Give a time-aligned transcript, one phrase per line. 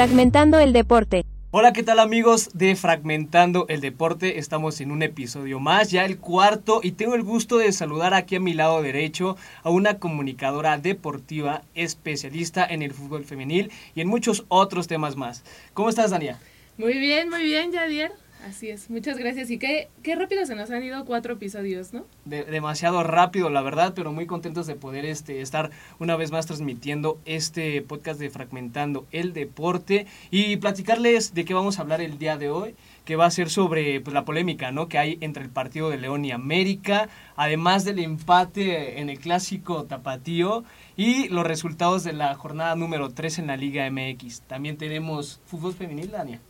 [0.00, 1.26] Fragmentando el deporte.
[1.50, 4.38] Hola, ¿qué tal amigos de Fragmentando el Deporte?
[4.38, 8.36] Estamos en un episodio más, ya el cuarto, y tengo el gusto de saludar aquí
[8.36, 14.08] a mi lado derecho a una comunicadora deportiva especialista en el fútbol femenil y en
[14.08, 15.44] muchos otros temas más.
[15.74, 16.38] ¿Cómo estás, Dania?
[16.78, 18.12] Muy bien, muy bien, Yadier.
[18.46, 19.50] Así es, muchas gracias.
[19.50, 22.06] Y qué, qué rápido se nos han ido cuatro episodios, ¿no?
[22.24, 27.18] demasiado rápido, la verdad, pero muy contentos de poder este, estar una vez más transmitiendo
[27.24, 32.38] este podcast de Fragmentando el Deporte y platicarles de qué vamos a hablar el día
[32.38, 34.88] de hoy, que va a ser sobre pues, la polémica ¿no?
[34.88, 39.84] que hay entre el partido de León y América, además del empate en el clásico
[39.84, 40.64] tapatío
[40.96, 44.42] y los resultados de la jornada número 3 en la Liga MX.
[44.42, 46.40] También tenemos fútbol femenil, Dania.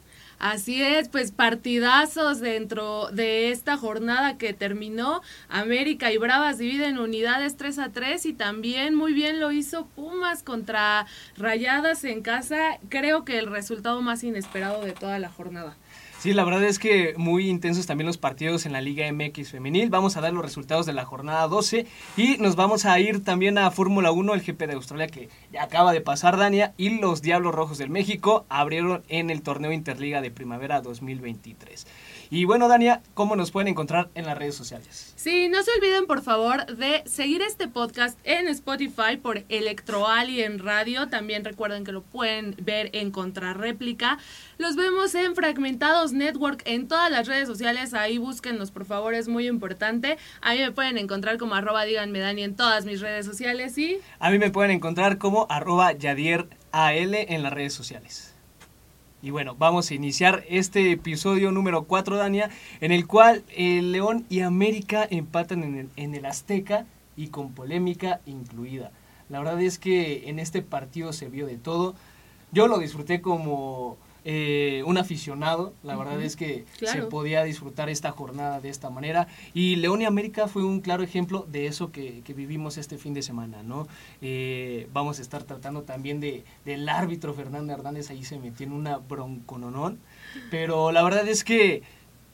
[0.41, 5.21] Así es, pues partidazos dentro de esta jornada que terminó.
[5.51, 10.43] América y Bravas dividen unidades 3 a 3 y también muy bien lo hizo Pumas
[10.43, 11.07] contra
[11.37, 12.79] Rayadas en casa.
[12.89, 15.77] Creo que el resultado más inesperado de toda la jornada.
[16.21, 19.89] Sí, la verdad es que muy intensos también los partidos en la Liga MX femenil.
[19.89, 23.57] Vamos a dar los resultados de la jornada 12 y nos vamos a ir también
[23.57, 27.23] a Fórmula 1, el GP de Australia que ya acaba de pasar Dania y los
[27.23, 31.87] Diablos Rojos del México abrieron en el torneo Interliga de Primavera 2023.
[32.33, 35.15] Y bueno, Dania, ¿cómo nos pueden encontrar en las redes sociales?
[35.17, 41.09] Sí, no se olviden por favor de seguir este podcast en Spotify por Electroalien Radio.
[41.09, 44.19] También recuerden que lo pueden ver en Contrarréplica.
[44.59, 47.95] Los vemos en Fragmentados Network en todas las redes sociales.
[47.95, 50.17] Ahí búsquenlos, por favor, es muy importante.
[50.41, 53.99] Ahí me pueden encontrar como arroba díganme Dani en todas mis redes sociales y...
[54.21, 58.35] A mí me pueden encontrar como arroba Yadier AL en las redes sociales.
[59.23, 62.49] Y bueno, vamos a iniciar este episodio número 4, Dania,
[62.81, 66.87] en el cual el León y América empatan en el, en el Azteca
[67.19, 68.93] y con polémica incluida.
[69.29, 71.95] La verdad es que en este partido se vio de todo.
[72.51, 75.73] Yo lo disfruté como eh, un aficionado.
[75.83, 79.29] La verdad es que se podía disfrutar esta jornada de esta manera.
[79.55, 83.23] Y León y América fue un claro ejemplo de eso que, vivimos este fin de
[83.23, 83.89] semana, ¿no?
[84.23, 88.73] Eh, vamos a estar tratando también de, del árbitro Fernando Hernández, ahí se metió en
[88.73, 89.99] una broncononón.
[90.51, 91.83] Pero la verdad es que,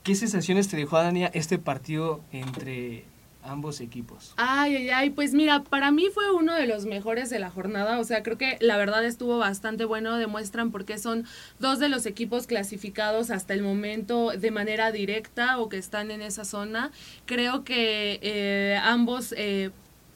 [0.02, 3.04] ¿qué sensaciones te dejó, Dania, este partido entre
[3.46, 4.34] ambos equipos.
[4.36, 7.98] Ay, ay, ay, pues mira, para mí fue uno de los mejores de la jornada,
[7.98, 11.24] o sea, creo que la verdad estuvo bastante bueno, demuestran por qué son
[11.58, 16.22] dos de los equipos clasificados hasta el momento de manera directa o que están en
[16.22, 16.90] esa zona.
[17.24, 19.34] Creo que eh, ambos...
[19.36, 19.70] Eh,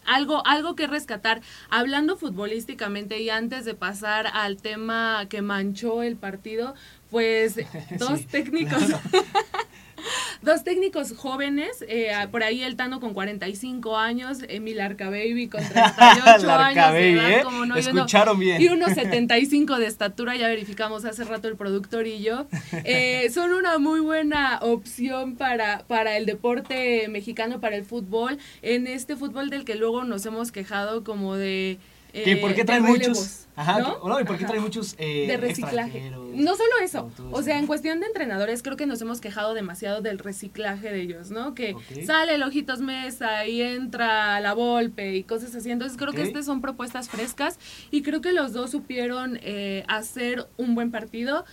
[0.06, 1.40] algo, algo que rescatar.
[1.68, 6.74] Hablando futbolísticamente y antes de pasar al tema que manchó el partido,
[7.10, 7.56] pues
[7.98, 8.82] dos técnicos.
[10.42, 16.50] Dos técnicos jóvenes, eh, por ahí el Tano con 45 años, Emil Arcababy con 38
[16.50, 16.94] años.
[16.94, 17.42] ¿eh?
[17.76, 18.60] Escucharon bien.
[18.60, 22.46] Y unos 75 de estatura, ya verificamos hace rato el productor y yo.
[22.84, 28.86] Eh, son una muy buena opción para, para el deporte mexicano, para el fútbol, en
[28.86, 31.78] este fútbol del que luego nos hemos quejado como de
[32.12, 33.46] ¿Que ¿Por qué traen muchos?
[33.56, 34.20] Ajá, ¿no?
[34.20, 36.10] ¿y por qué traen muchos eh, De reciclaje.
[36.34, 40.00] No solo eso, o sea, en cuestión de entrenadores creo que nos hemos quejado demasiado
[40.00, 41.54] del reciclaje de ellos, ¿no?
[41.54, 41.74] Que
[42.06, 45.70] sale el Ojitos Mesa y entra la Volpe y cosas así.
[45.70, 47.58] Entonces creo que estas son propuestas frescas
[47.90, 51.44] y creo que los dos supieron eh, hacer un buen partido.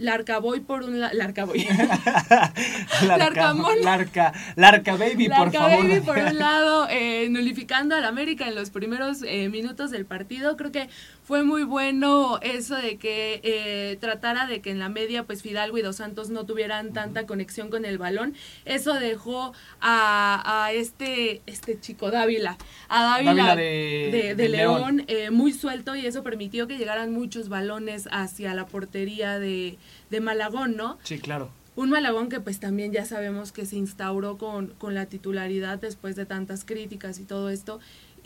[0.00, 1.14] Larcaboy por un lado.
[1.14, 1.66] Larcaboy.
[3.06, 3.82] Larcamón.
[3.82, 5.86] Larca, Larca Baby, por favor.
[5.86, 10.56] Baby por un lado, eh, nulificando al América en los primeros eh, minutos del partido.
[10.56, 10.88] Creo que
[11.30, 15.78] fue muy bueno eso de que eh, tratara de que en la media pues Fidalgo
[15.78, 18.34] y Dos Santos no tuvieran tanta conexión con el balón.
[18.64, 22.58] Eso dejó a, este, este chico Dávila,
[22.88, 28.52] a Dávila, de, León, eh, muy suelto y eso permitió que llegaran muchos balones hacia
[28.54, 29.78] la portería de,
[30.10, 30.98] de Malagón, ¿no?
[31.04, 31.52] Sí, claro.
[31.76, 36.16] Un Malagón que pues también ya sabemos que se instauró con, con la titularidad después
[36.16, 37.78] de tantas críticas y todo esto.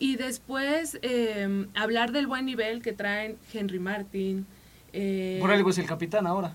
[0.04, 4.44] Y después eh, hablar del buen nivel que traen Henry Martin.
[4.92, 6.54] Eh, Por algo es el capitán ahora.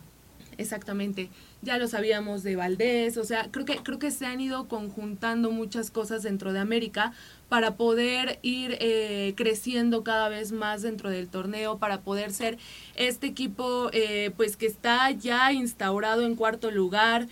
[0.60, 1.32] Exactamente.
[1.64, 5.50] Ya lo sabíamos de Valdés, o sea, creo que creo que se han ido conjuntando
[5.50, 7.12] muchas cosas dentro de América
[7.48, 12.60] para poder ir eh, creciendo cada vez más dentro del torneo, para poder ser
[12.96, 17.28] este equipo eh, pues que está ya instaurado en cuarto lugar,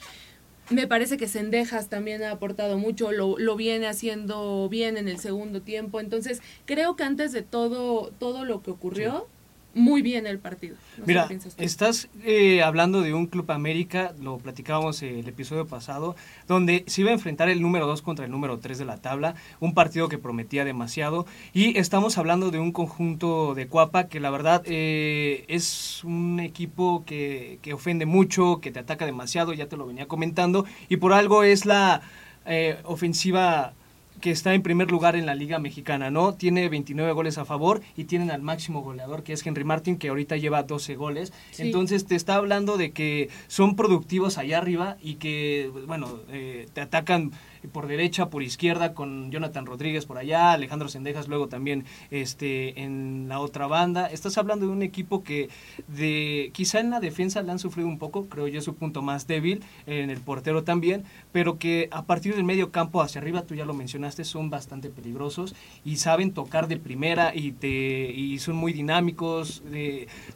[0.70, 5.20] me parece que Sendejas también ha aportado mucho, lo, lo, viene haciendo bien en el
[5.20, 6.00] segundo tiempo.
[6.00, 9.28] Entonces, creo que antes de todo, todo lo que ocurrió,
[9.74, 10.76] muy bien el partido.
[11.06, 11.28] Mira,
[11.58, 16.16] estás eh, hablando de un Club América, lo platicábamos el episodio pasado,
[16.48, 19.36] donde se iba a enfrentar el número 2 contra el número 3 de la tabla,
[19.60, 24.30] un partido que prometía demasiado, y estamos hablando de un conjunto de Cuapa que la
[24.30, 29.78] verdad eh, es un equipo que, que, ofende mucho, que te ataca demasiado, ya te
[29.78, 32.02] lo venía comentando, y por algo es la
[32.50, 33.74] eh, ofensiva
[34.22, 36.34] que está en primer lugar en la Liga Mexicana, ¿no?
[36.34, 40.10] Tiene 29 goles a favor y tienen al máximo goleador, que es Henry Martin, que
[40.10, 41.34] ahorita lleva 12 goles.
[41.58, 46.82] Entonces te está hablando de que son productivos allá arriba y que, bueno, eh, te
[46.82, 47.32] atacan
[47.72, 53.28] por derecha, por izquierda, con Jonathan Rodríguez por allá, Alejandro Sendejas luego también este, en
[53.28, 54.08] la otra banda.
[54.08, 55.50] Estás hablando de un equipo que
[55.88, 59.02] de quizá en la defensa le han sufrido un poco, creo yo es su punto
[59.02, 63.44] más débil, en el portero también, pero que a partir del medio campo hacia arriba,
[63.44, 68.40] tú ya lo mencionaste, son bastante peligrosos y saben tocar de primera y, te, y
[68.40, 69.64] son muy dinámicos,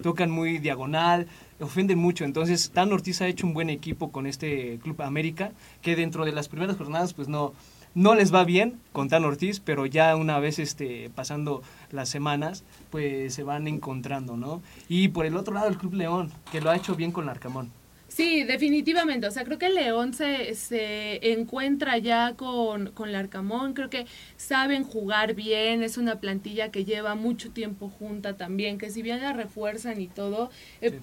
[0.01, 1.27] tocan muy diagonal
[1.61, 2.25] ofenden mucho.
[2.25, 6.31] Entonces, Tan Ortiz ha hecho un buen equipo con este Club América, que dentro de
[6.31, 7.53] las primeras jornadas, pues no,
[7.93, 11.61] no les va bien con Tan Ortiz, pero ya una vez este, pasando
[11.91, 14.61] las semanas, pues se van encontrando, ¿no?
[14.87, 17.71] Y por el otro lado, el Club León, que lo ha hecho bien con Arcamón.
[18.07, 19.25] Sí, definitivamente.
[19.25, 23.73] O sea, creo que el León se, se encuentra ya con, con Larcamón.
[23.73, 24.05] Creo que
[24.35, 25.81] saben jugar bien.
[25.81, 28.77] Es una plantilla que lleva mucho tiempo junta también.
[28.77, 30.49] Que si bien la refuerzan y todo,
[30.81, 30.99] eh,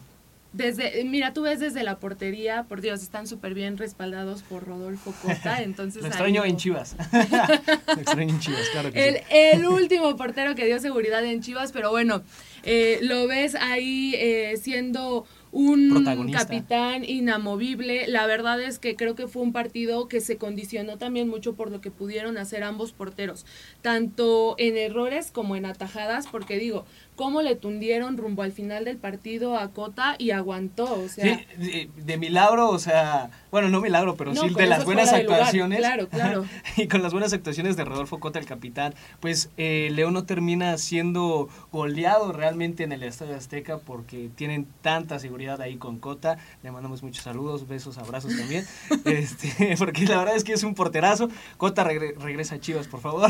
[0.53, 5.15] desde, mira, tú ves desde la portería, por Dios, están súper bien respaldados por Rodolfo
[5.23, 6.03] Cota, entonces...
[6.03, 6.97] Lo extraño en Chivas.
[7.87, 9.23] Lo extraño en Chivas, claro que el, sí.
[9.31, 12.23] El último portero que dio seguridad en Chivas, pero bueno,
[12.63, 18.07] eh, lo ves ahí eh, siendo un capitán inamovible.
[18.09, 21.71] La verdad es que creo que fue un partido que se condicionó también mucho por
[21.71, 23.47] lo que pudieron hacer ambos porteros,
[23.83, 26.85] tanto en errores como en atajadas, porque digo,
[27.19, 31.45] cómo le tundieron rumbo al final del partido a Cota y aguantó, o sea...
[31.57, 35.81] de, milagro, o sea, bueno, no milagro, pero sí de las buenas actuaciones.
[35.81, 36.45] claro, claro.
[36.77, 40.79] y con las buenas actuaciones de Rodolfo Cota, el capitán, pues eh, León no termina
[40.79, 46.39] siendo goleado realmente en el Estadio Azteca porque tienen tanta seguridad ahí con Cota.
[46.63, 48.65] Le mandamos muchos saludos, besos, abrazos también,
[49.07, 51.29] este, porque la verdad es que es un porterazo.
[51.57, 53.29] Cota regresa a Chivas, por favor.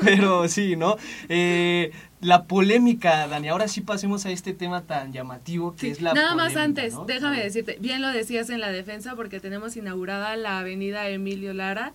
[0.00, 0.96] pero sí, ¿no?
[1.28, 1.92] Eh,
[2.22, 3.48] la polémica, Dani.
[3.48, 7.42] Ahora sí pasemos a este tema tan llamativo que es la Nada más antes, déjame
[7.42, 11.92] decirte, bien lo decías en la defensa porque tenemos inaugurada la avenida Emilio Lara.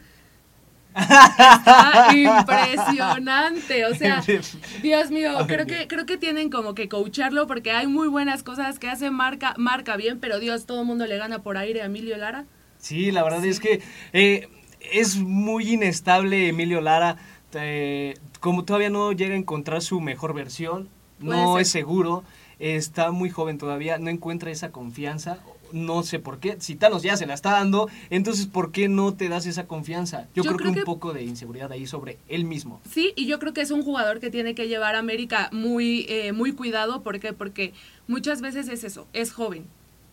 [0.94, 4.21] Está impresionante, o sea,
[4.81, 8.79] Dios mío, creo que creo que tienen como que coacharlo porque hay muy buenas cosas
[8.79, 11.85] que hace marca marca bien, pero Dios, todo el mundo le gana por aire a
[11.85, 12.45] Emilio Lara.
[12.79, 13.81] Sí, la verdad es que
[14.12, 14.50] eh,
[14.91, 17.15] es muy inestable Emilio Lara.
[17.53, 20.89] Eh, como todavía no llega a encontrar su mejor versión,
[21.19, 22.24] no es seguro,
[22.60, 25.39] está muy joven todavía, no encuentra esa confianza,
[25.72, 29.13] no sé por qué, si Thanos ya se la está dando, entonces ¿por qué no
[29.13, 30.28] te das esa confianza?
[30.34, 32.80] Yo, creo, que un poco de inseguridad ahí sobre él mismo.
[32.89, 36.06] Sí, y yo creo que es un jugador que tiene que llevar a América muy,
[36.10, 37.34] eh, muy cuidado, ¿por qué?
[37.34, 37.74] Porque
[38.07, 39.66] muchas veces es eso, es joven.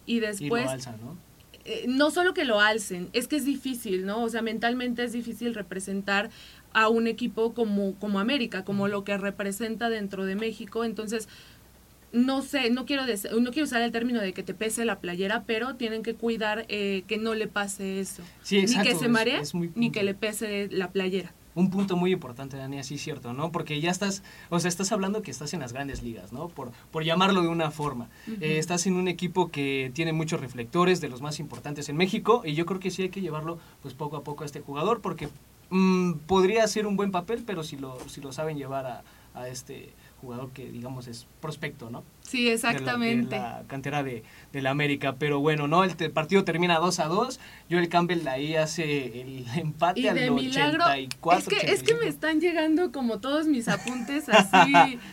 [0.06, 0.86] Y después...
[1.02, 1.16] ¿no?
[1.66, 4.22] Eh, no solo que lo alcen, es que es difícil, ¿no?
[4.22, 6.28] O sea, mentalmente es difícil representar
[6.74, 10.84] a un equipo como, como América, como lo que representa dentro de México.
[10.84, 11.28] Entonces,
[12.12, 15.44] no sé, no quiero, no quiero usar el término de que te pese la playera,
[15.46, 18.22] pero tienen que cuidar eh, que no le pase eso.
[18.50, 19.42] ni que se maree,
[19.74, 21.32] ni que le pese la playera.
[21.56, 23.52] Un punto muy importante, Dani, así cierto, ¿no?
[23.52, 26.48] Porque ya estás, o sea, estás hablando que estás en las grandes ligas, ¿no?
[26.48, 28.08] Por, por llamarlo de una forma.
[28.40, 32.42] Eh, estás en un equipo que tiene muchos reflectores, de los más importantes en México,
[32.44, 35.00] y yo creo que sí hay que llevarlo, pues, poco a poco a este jugador,
[35.00, 35.28] porque
[35.76, 39.02] Mm, podría ser un buen papel, pero si lo, si lo saben llevar a,
[39.34, 42.04] a este jugador que digamos es prospecto, ¿no?
[42.22, 43.34] Sí, exactamente.
[43.34, 45.16] De la, cantera de, de, la América.
[45.18, 45.82] Pero bueno, ¿no?
[45.82, 47.40] El, partido termina 2 a 2.
[47.68, 51.38] Joel Campbell ahí hace el empate y al milagro, 84.
[51.38, 54.72] Es que, es que me están llegando como todos mis apuntes así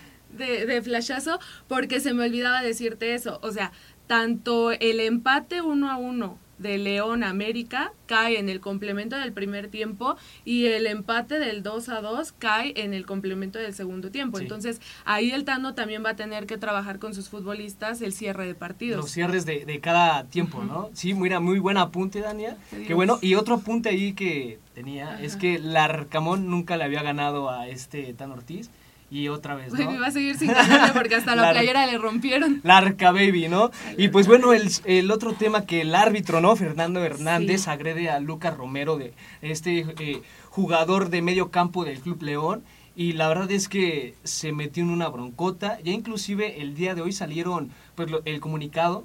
[0.38, 3.40] de, de flashazo, porque se me olvidaba decirte eso.
[3.42, 3.72] O sea,
[4.06, 9.70] tanto el empate 1 a 1 de León América cae en el complemento del primer
[9.70, 14.40] tiempo y el empate del 2 a 2 cae en el complemento del segundo tiempo.
[14.40, 18.46] Entonces ahí el Tano también va a tener que trabajar con sus futbolistas el cierre
[18.46, 19.02] de partidos.
[19.02, 20.90] Los cierres de, de cada tiempo, ¿no?
[20.94, 22.58] Sí, mira, muy buen apunte, Dania.
[22.88, 23.20] Qué bueno.
[23.22, 28.14] Y otro apunte ahí que tenía es que Larcamón nunca le había ganado a este
[28.14, 28.70] Tano Ortiz
[29.12, 30.00] y otra vez, ¿no?
[30.00, 32.62] va a seguir sin ganarle porque hasta la, playera le rompieron.
[32.64, 33.70] La arca baby, ¿no?
[33.98, 36.56] y pues bueno, el, el, otro tema que el árbitro, ¿no?
[36.56, 42.24] Fernando Hernández agrede a Lucas Romero, de este eh, jugador de medio campo del Club
[42.24, 42.64] León.
[42.96, 45.78] y la verdad es que se metió en una broncota.
[45.84, 49.04] Ya inclusive el día de hoy salieron pues el comunicado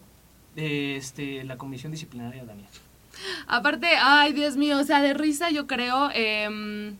[0.54, 2.68] de este, la comisión disciplinaria, Daniel.
[3.48, 6.10] Aparte, ay Dios mío, o sea, de risa yo creo...
[6.14, 6.94] Eh,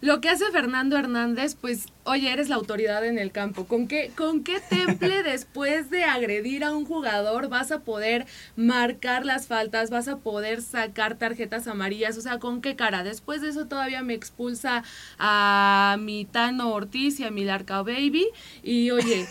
[0.00, 3.66] lo que hace Fernando Hernández, pues, oye, eres la autoridad en el campo.
[3.66, 8.26] ¿Con qué, con qué temple después de agredir a un jugador vas a poder
[8.56, 12.16] marcar las faltas, vas a poder sacar tarjetas amarillas?
[12.16, 13.02] O sea, ¿con qué cara?
[13.02, 14.84] Después de eso todavía me expulsa
[15.18, 18.26] a mi Tano Ortiz y a mi Larca Baby.
[18.62, 19.26] Y oye,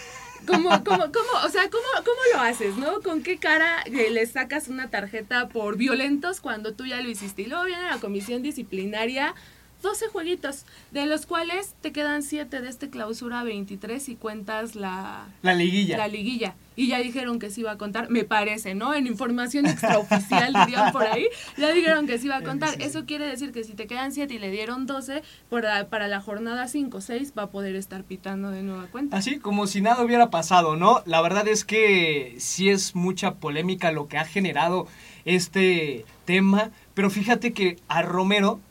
[0.45, 3.01] ¿Cómo, cómo, cómo, o sea, ¿cómo, cómo lo haces, no?
[3.01, 7.41] ¿Con qué cara le sacas una tarjeta por violentos cuando tú ya lo hiciste?
[7.41, 9.35] Y luego viene la comisión disciplinaria
[9.81, 15.27] 12 jueguitos, de los cuales te quedan 7 de este clausura 23 y cuentas la...
[15.41, 15.97] La liguilla.
[15.97, 16.55] La liguilla.
[16.75, 18.93] Y ya dijeron que se iba a contar, me parece, ¿no?
[18.93, 22.81] En información extraoficial, dirían por ahí, ya dijeron que se iba a contar.
[22.81, 26.21] Eso quiere decir que si te quedan 7 y le dieron 12, para, para la
[26.21, 29.17] jornada 5 6 va a poder estar pitando de nueva cuenta.
[29.17, 31.03] Así, como si nada hubiera pasado, ¿no?
[31.05, 34.87] La verdad es que sí es mucha polémica lo que ha generado
[35.25, 38.61] este tema, pero fíjate que a Romero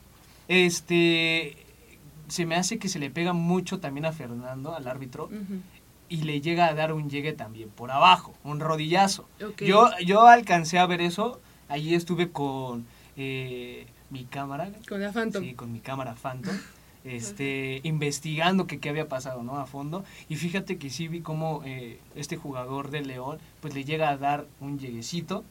[0.49, 1.55] este,
[2.27, 5.29] se me hace que se le pega mucho también a Fernando, al árbitro,
[6.09, 9.29] y le llega a dar un llegue también por abajo, un rodillazo.
[9.59, 11.39] Yo, yo alcancé a ver eso,
[11.69, 14.71] allí estuve con eh, mi cámara.
[14.87, 15.43] Con la Phantom.
[15.43, 16.55] Sí, con mi cámara Phantom.
[17.05, 19.57] Este, investigando que qué había pasado, ¿no?
[19.57, 20.03] A fondo.
[20.27, 24.17] Y fíjate que sí vi cómo eh, este jugador de León, pues le llega a
[24.17, 25.45] dar un lleguecito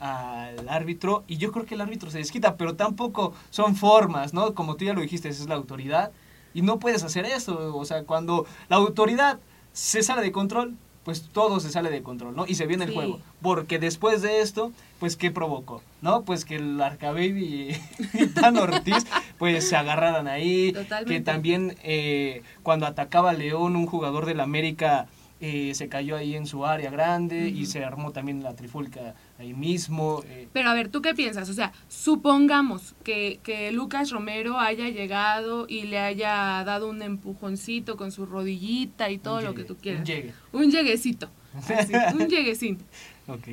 [0.00, 4.54] al árbitro y yo creo que el árbitro se desquita, pero tampoco son formas, ¿no?
[4.54, 6.12] Como tú ya lo dijiste, esa es la autoridad
[6.54, 9.38] y no puedes hacer eso, o sea, cuando la autoridad
[9.72, 12.46] se sale de control, pues todo se sale de control, ¿no?
[12.46, 13.20] Y se viene el juego.
[13.42, 15.82] Porque después de esto, pues, ¿qué provocó?
[16.00, 16.22] ¿No?
[16.22, 17.76] Pues que el Arcababy
[18.14, 19.04] y, Tan Ortiz,
[19.38, 20.74] pues, se agarraran ahí.
[21.06, 25.06] Que también eh, cuando atacaba León, un jugador del América
[25.46, 29.52] eh, se cayó ahí en su área grande y se armó también la trifulca ahí
[29.52, 30.22] mismo.
[30.26, 30.48] Eh.
[30.54, 31.50] Pero a ver, ¿tú qué piensas?
[31.50, 37.98] O sea, supongamos que, que, Lucas Romero haya llegado y le haya dado un empujoncito
[37.98, 40.00] con su rodillita y todo lo que tú quieras.
[40.00, 40.32] Un llegue.
[40.52, 41.28] Un lleguecito.
[42.14, 42.78] un lleguecín.
[43.26, 43.48] Ok.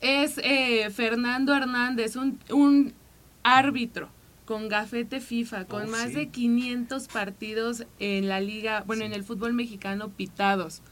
[0.00, 2.94] Es eh, Fernando Hernández, un, un
[3.42, 4.08] árbitro
[4.50, 9.22] con gafete FIFA, con oh, más de 500 partidos en la liga, bueno, en el
[9.22, 10.82] fútbol mexicano pitados.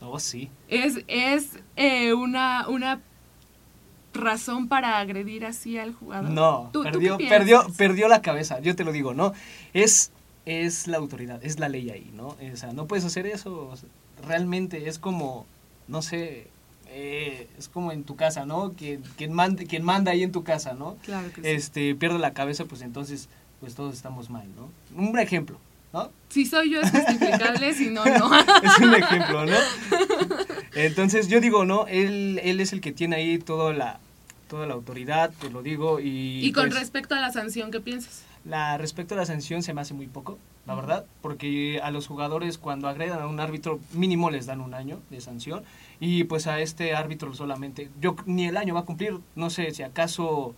[0.00, 0.48] Oh, sí.
[0.68, 3.02] Es, es eh, una, una
[4.14, 6.30] razón para agredir así al jugador.
[6.30, 9.34] No, perdió, perdió, perdió la cabeza, yo te lo digo, ¿no?
[9.74, 10.10] Es,
[10.46, 12.28] es la autoridad, es la ley ahí, ¿no?
[12.28, 13.74] O sea, no puedes hacer eso.
[14.26, 15.44] Realmente es como,
[15.86, 16.48] no sé,
[16.94, 18.74] eh, es como en tu casa, ¿no?
[18.74, 20.96] Quien, quien, manda, quien manda ahí en tu casa, ¿no?
[21.02, 23.28] Claro que este, pierde la cabeza, pues entonces,
[23.60, 24.70] pues todos estamos mal, ¿no?
[25.02, 25.58] Un ejemplo,
[25.92, 26.10] ¿no?
[26.28, 28.30] Si soy yo es justificable, si no, no.
[28.62, 29.56] es un ejemplo, ¿no?
[30.74, 31.86] Entonces yo digo, ¿no?
[31.86, 33.98] Él, él es el que tiene ahí toda la,
[34.48, 36.44] toda la autoridad, te lo digo, y...
[36.44, 38.22] Y con pues respecto a la sanción, ¿qué piensas?
[38.44, 42.06] La, respecto a la sanción se me hace muy poco, la verdad, porque a los
[42.06, 45.64] jugadores cuando agredan a un árbitro mínimo les dan un año de sanción
[45.98, 49.72] y pues a este árbitro solamente, yo ni el año va a cumplir, no sé
[49.72, 50.54] si acaso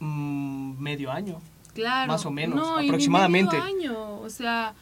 [0.00, 1.40] mm, medio año.
[1.74, 2.12] Claro.
[2.12, 3.56] Más o menos, aproximadamente.
[3.56, 4.74] medio año, o sea,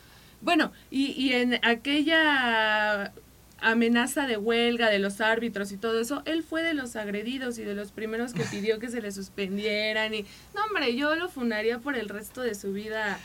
[0.42, 3.12] bueno, y, y en aquella
[3.60, 7.64] amenaza de huelga de los árbitros y todo eso, él fue de los agredidos y
[7.64, 10.24] de los primeros que pidió que se le suspendieran y
[10.54, 13.18] no hombre, yo lo funaría por el resto de su vida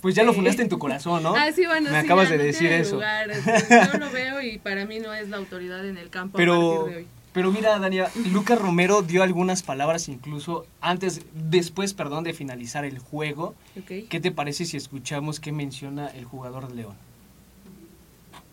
[0.00, 1.34] pues ya lo fundaste en tu corazón, ¿no?
[1.34, 3.00] Ah, sí, bueno, Me acabas de decir eso.
[3.70, 6.76] Yo lo veo y para mí no es la autoridad en el campo pero, a
[6.76, 7.06] partir de hoy.
[7.32, 12.98] Pero mira, Dania, Lucas Romero dio algunas palabras incluso antes, después, perdón, de finalizar el
[12.98, 13.54] juego.
[13.86, 16.96] ¿Qué te parece si escuchamos qué menciona el jugador de León?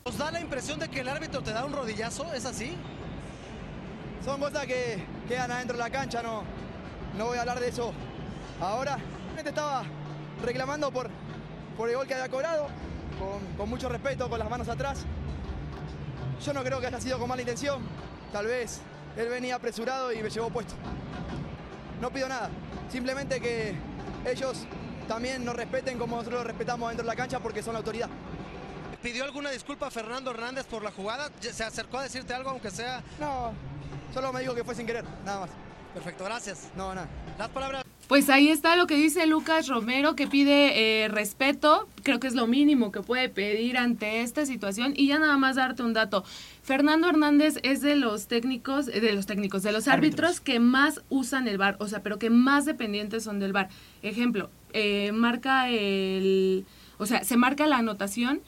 [0.05, 2.33] ¿Nos da la impresión de que el árbitro te da un rodillazo?
[2.33, 2.71] ¿Es así?
[4.25, 6.43] Son cosas que quedan adentro de la cancha, no,
[7.17, 7.93] no voy a hablar de eso.
[8.59, 8.97] Ahora,
[9.45, 9.83] estaba
[10.41, 11.09] reclamando por,
[11.77, 12.67] por el gol que había cobrado,
[13.57, 15.05] con, mucho respeto, con las manos atrás.
[16.43, 17.81] Yo no creo que haya sido con mala intención,
[18.31, 18.81] tal vez
[19.15, 20.73] él venía apresurado y me llevó puesto.
[22.01, 22.49] No pido nada,
[22.89, 23.75] simplemente que
[24.25, 24.65] ellos
[25.07, 28.09] también nos respeten como nosotros los respetamos dentro de la cancha porque son la autoridad.
[29.01, 31.29] ¿Pidió alguna disculpa a Fernando Hernández por la jugada?
[31.39, 33.01] ¿Se acercó a decirte algo aunque sea...?
[33.19, 33.51] No,
[34.13, 35.49] solo me dijo que fue sin querer, nada más.
[35.93, 36.69] Perfecto, gracias.
[36.75, 37.07] No, nada.
[37.37, 37.83] Las palabras...
[38.11, 42.35] Pues ahí está lo que dice Lucas Romero, que pide eh, respeto, creo que es
[42.35, 44.91] lo mínimo que puede pedir ante esta situación.
[44.97, 46.25] Y ya nada más darte un dato.
[46.61, 51.01] Fernando Hernández es de los técnicos, eh, de los técnicos, de los árbitros, que más
[51.07, 53.69] usan el bar, o sea, pero que más dependientes son del bar.
[54.03, 56.65] Ejemplo, eh, marca el
[57.01, 58.41] o sea, se marca la anotación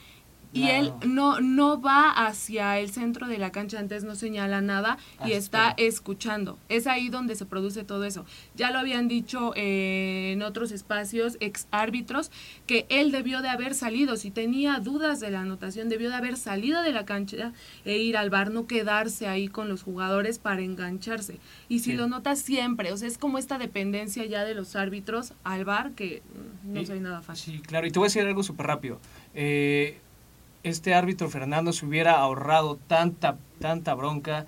[0.54, 4.98] y él no, no va hacia el centro de la cancha, antes no señala nada
[5.26, 6.58] y está escuchando.
[6.70, 8.26] Es ahí donde se produce todo eso.
[8.56, 12.32] Ya lo habían dicho eh, en otros espacios, ex árbitros,
[12.68, 14.16] que él debió de haber salido.
[14.16, 17.52] Si tenía dudas de la anotación, debió de haber salido de la cancha
[17.84, 21.40] e ir al bar, no quedarse ahí con los jugadores para engancharse.
[21.70, 21.98] Y si Sí.
[21.98, 25.94] lo notas siempre, o sea, es como esta dependencia ya de los árbitros al bar
[25.94, 26.22] que
[26.64, 27.56] mm, no soy nada fácil.
[27.56, 29.00] Sí, claro, y te voy a decir algo súper rápido.
[29.34, 30.00] Eh,
[30.64, 34.46] este árbitro Fernando se hubiera ahorrado tanta, tanta bronca,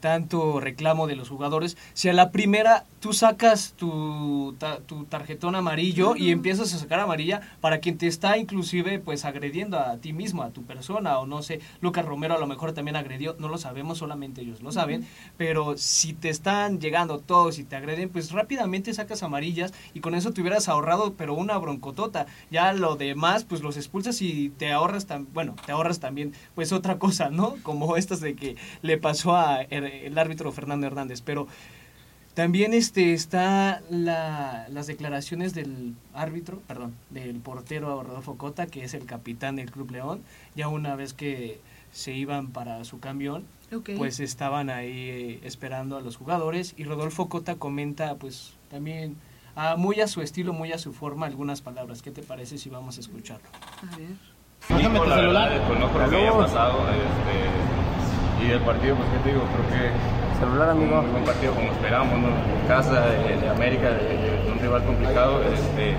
[0.00, 5.54] tanto reclamo de los jugadores, si a la primera tú sacas tu, ta- tu tarjetón
[5.54, 10.12] amarillo y empiezas a sacar amarilla para quien te está inclusive pues agrediendo a ti
[10.12, 13.48] mismo, a tu persona, o no sé, Lucas Romero a lo mejor también agredió, no
[13.48, 18.08] lo sabemos, solamente ellos lo saben, pero si te están llegando todos y te agreden,
[18.08, 22.26] pues rápidamente sacas amarillas y con eso te hubieras ahorrado, pero una broncotota.
[22.50, 26.72] Ya lo demás, pues los expulsas y te ahorras, tam- bueno, te ahorras también, pues
[26.72, 27.54] otra cosa, ¿no?
[27.62, 31.46] Como estas de que le pasó a el, el árbitro Fernando Hernández, pero
[32.34, 38.94] también este está la- las declaraciones del árbitro, perdón, del portero Rodolfo Cota, que es
[38.94, 40.22] el capitán del Club León,
[40.54, 43.44] ya una vez que se iban para su camión,
[43.96, 49.16] pues estaban ahí eh, esperando a los jugadores y Rodolfo Cota comenta pues también
[49.56, 52.02] ah, muy a su estilo, muy a su forma algunas palabras.
[52.02, 53.48] ¿Qué te parece si vamos a escucharlo?
[53.92, 54.08] A ver.
[54.92, 56.78] Nico, la verdad, desconozco lo que haya pasado.
[56.90, 57.77] Este,
[58.40, 59.42] y del partido, pues, ¿qué te digo?
[59.52, 59.90] Creo que
[60.38, 61.00] Celular, fue amigo.
[61.00, 62.28] un buen partido como esperábamos, ¿no?
[62.28, 65.42] En casa, de, de América, de, de un rival complicado.
[65.42, 65.94] Este,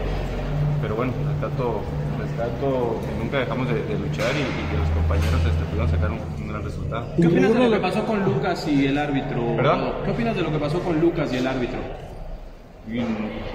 [0.82, 1.82] pero bueno, rescato,
[2.18, 6.12] rescato que nunca dejamos de, de luchar y, y que los compañeros este, pudieron sacar
[6.12, 7.06] un, un gran resultado.
[7.18, 9.56] ¿Qué ¿Qué opinas de lo que pasó con Lucas y el árbitro?
[9.58, 9.80] ¿Perdón?
[10.06, 11.80] ¿Qué opinas de lo que pasó con Lucas y el árbitro?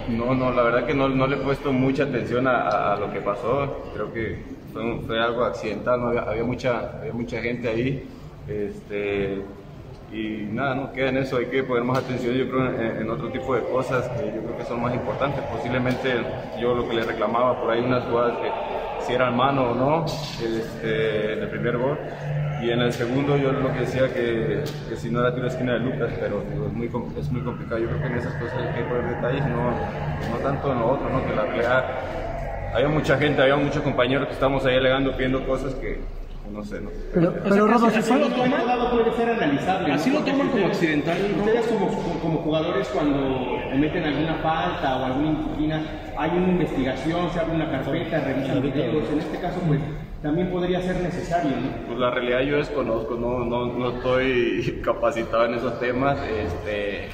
[0.09, 2.97] No, no, la verdad que no, no le he puesto mucha atención a, a- a
[3.01, 3.85] lo que pasó.
[3.95, 6.09] Creo que fue, fue algo accidental, ¿no?
[6.09, 8.07] había, había mucha, había mucha gente ahí.
[8.49, 9.43] Este,
[10.13, 11.39] y nada, no queda en eso.
[11.39, 14.43] Hay que poner más atención, yo creo, en, en otro tipo de cosas que yo
[14.43, 15.41] creo que son más importantes.
[15.53, 16.15] Posiblemente
[16.61, 18.51] yo lo que le reclamaba por ahí, unas jugadas que
[19.05, 21.99] si eran mano o no, este, en el primer gol.
[22.63, 25.75] Y en el segundo yo lo que decía que, que si no era tiro esquina
[25.75, 27.81] de Lucas, pero digo, es, muy, es muy complicado.
[27.81, 29.71] Yo creo que en esas cosas hay que poner detalles, no,
[30.31, 31.27] no tanto en lo otro, ¿no?
[31.27, 31.85] que la realidad
[32.75, 36.01] había mucha gente, había muchos compañeros que estábamos ahí alegando, pidiendo cosas que
[36.51, 36.91] no sé, ¿no?
[37.13, 39.89] Pero, pero Rodo, si así fue- lo toman, puede ser analizable.
[39.89, 39.95] ¿no?
[39.95, 41.17] así lo toman como accidental.
[41.39, 41.89] Ustedes como,
[42.21, 45.83] como jugadores cuando cometen alguna falta o alguna indisciplina,
[46.17, 49.11] hay una investigación, se abre una carpeta, revisan videos.
[49.11, 49.81] En este caso, pues
[50.23, 51.51] también podría ser necesario.
[51.51, 51.87] ¿no?
[51.89, 57.09] Pues la realidad yo desconozco, no, no, no estoy capacitado en esos temas, este,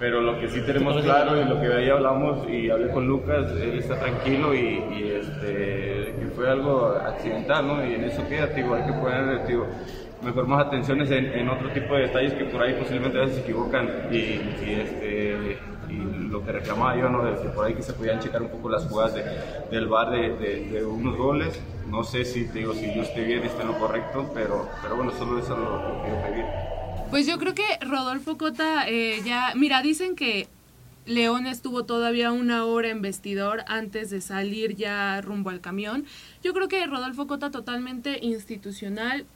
[0.00, 3.52] pero lo que sí tenemos claro y lo que ahí hablamos y hablé con Lucas,
[3.52, 7.84] él está tranquilo y, y, este, que fue algo accidental, ¿no?
[7.86, 9.66] Y en eso queda, digo, hay que poner, digo,
[10.24, 13.36] mejor más atenciones en, en otro tipo de detalles que por ahí posiblemente a veces
[13.36, 15.58] se equivocan y, y, este,
[15.90, 17.22] y lo que reclamaba yo, ¿no?
[17.24, 19.24] De que por ahí que se podían checar un poco las jugadas de-
[19.70, 21.60] del bar de, de- de unos goles.
[21.90, 24.96] No sé si te digo si yo esté bien, esté en lo correcto, pero, pero
[24.96, 26.69] bueno, solo eso lo, lo quiero pedir.
[27.10, 30.46] Pues yo creo que Rodolfo Cota eh, ya, mira, dicen que
[31.06, 36.04] León estuvo todavía una hora en vestidor antes de salir ya rumbo al camión.
[36.42, 39.26] Yo creo que Rodolfo Cota totalmente institucional,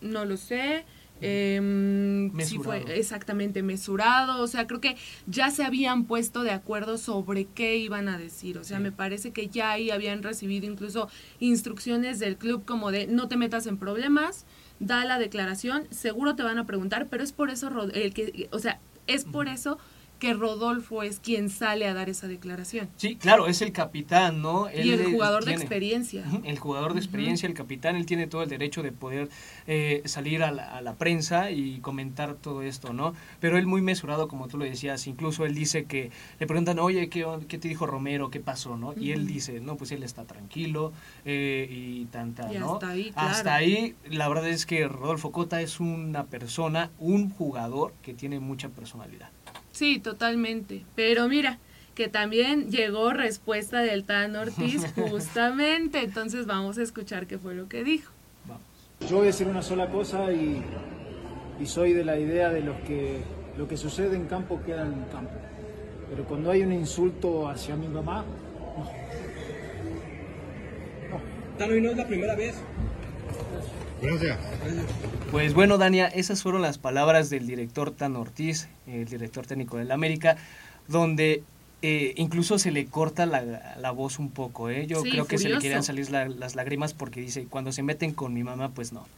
[0.00, 0.84] no lo sé.
[1.20, 6.98] em, sí fue exactamente mesurado, o sea, creo que ya se habían puesto de acuerdo
[6.98, 11.08] sobre qué iban a decir, o sea, me parece que ya ahí habían recibido incluso
[11.40, 14.44] instrucciones del club como de no te metas en problemas,
[14.86, 18.58] da la declaración, seguro te van a preguntar, pero es por eso, el que, o
[18.58, 19.78] sea, es por eso
[20.24, 22.88] que Rodolfo es quien sale a dar esa declaración.
[22.96, 24.68] Sí, claro, es el capitán, ¿no?
[24.72, 26.24] y el jugador de experiencia.
[26.44, 29.28] El jugador de experiencia, el capitán, él tiene todo el derecho de poder
[29.66, 33.14] eh, salir a la, a la prensa y comentar todo esto, ¿no?
[33.40, 37.08] Pero él muy mesurado, como tú lo decías, incluso él dice que le preguntan, oye,
[37.08, 38.30] ¿qué, qué te dijo Romero?
[38.30, 38.76] ¿Qué pasó?
[38.78, 38.94] ¿no?
[38.96, 40.92] Y él dice, no, pues él está tranquilo
[41.24, 42.74] eh, y tanta, Y ¿no?
[42.74, 43.28] hasta ahí, claro.
[43.28, 48.40] Hasta ahí, la verdad es que Rodolfo Cota es una persona, un jugador que tiene
[48.40, 49.28] mucha personalidad.
[49.74, 50.84] Sí, totalmente.
[50.94, 51.58] Pero mira,
[51.94, 57.68] que también llegó respuesta del Tan Ortiz justamente, entonces vamos a escuchar qué fue lo
[57.68, 58.10] que dijo.
[58.46, 58.62] Vamos.
[59.10, 60.62] Yo voy a decir una sola cosa y,
[61.60, 63.20] y soy de la idea de los que
[63.58, 65.34] lo que sucede en campo queda en campo.
[66.08, 68.24] Pero cuando hay un insulto hacia mi mamá,
[71.58, 72.56] Tano, y no es la primera vez.
[75.34, 79.90] Pues bueno, Dania, esas fueron las palabras del director Tan Ortiz, el director técnico del
[79.90, 80.36] América,
[80.86, 81.42] donde
[81.82, 84.86] eh, incluso se le corta la, la voz un poco, ¿eh?
[84.86, 87.82] Yo Sí, creo que se le querían salir la- las lágrimas porque dice, cuando se
[87.82, 89.08] meten con mi mamá, pues no.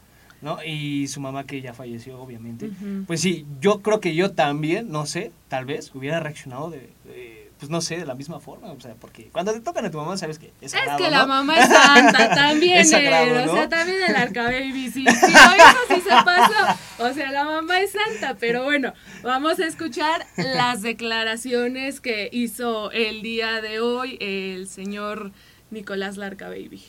[0.40, 0.56] ¿No?
[0.64, 2.70] Y su mamá que ya falleció, obviamente.
[3.06, 7.45] Pues sí, yo creo que yo también, no sé, tal vez hubiera reaccionado de, de,
[7.58, 9.96] pues no sé, de la misma forma, o sea, porque cuando te tocan a tu
[9.96, 13.52] mamá sabes que es Es sagrado, que la mamá es santa también, Es sagrado, ¿no?
[13.52, 17.44] o sea, también el arcababy, sí, sí, lo hizo, sí se pasó, o sea, la
[17.44, 18.92] mamá es santa, pero bueno,
[19.22, 25.32] vamos a escuchar las declaraciones que hizo el día de hoy el señor
[25.70, 26.82] Nicolás Larca Baby.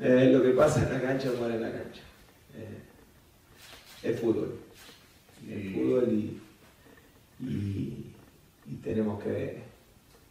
[0.00, 2.00] Eh, lo que pasa en la cancha muere en la cancha.
[2.54, 2.78] Eh,
[4.04, 4.60] es fútbol.
[5.50, 8.07] Es fútbol y, y-
[8.70, 9.66] y tenemos que,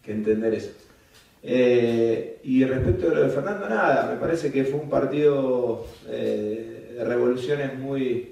[0.06, 0.72] entender eso.
[1.44, 6.94] Eh, y respecto a lo de Fernando, nada, me parece que fue un partido eh,
[6.96, 8.32] de revoluciones muy,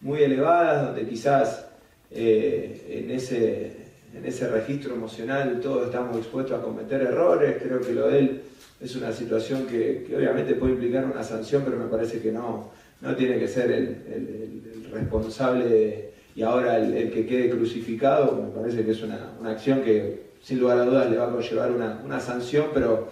[0.00, 1.66] muy elevadas, donde quizás
[2.12, 3.72] eh, en, ese,
[4.14, 7.60] en ese registro emocional todos estamos expuestos a cometer errores.
[7.60, 8.42] Creo que lo de él
[8.80, 13.16] es una situación que, obviamente puede implicar una sanción, pero me parece que no, no
[13.16, 18.32] tiene que ser el, responsable de- y ahora el, el que quede crucificado.
[18.40, 21.30] Me parece que es una, una acción que sin lugar a dudas le va a
[21.30, 23.08] conllevar una, una sanción, pero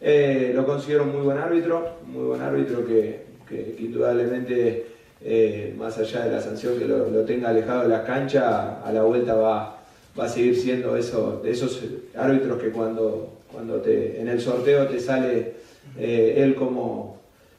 [0.00, 4.86] eh, lo considero un muy buen árbitro, muy buen árbitro que, que- que indudablemente,
[5.22, 8.92] eh, más allá de la sanción que lo, lo tenga alejado de la cancha, a
[8.92, 9.78] la vuelta va,
[10.18, 11.82] va a seguir siendo eso, de esos
[12.16, 15.52] árbitros que cuando, cuando te, en el sorteo te sale
[15.98, 17.18] eh, él como,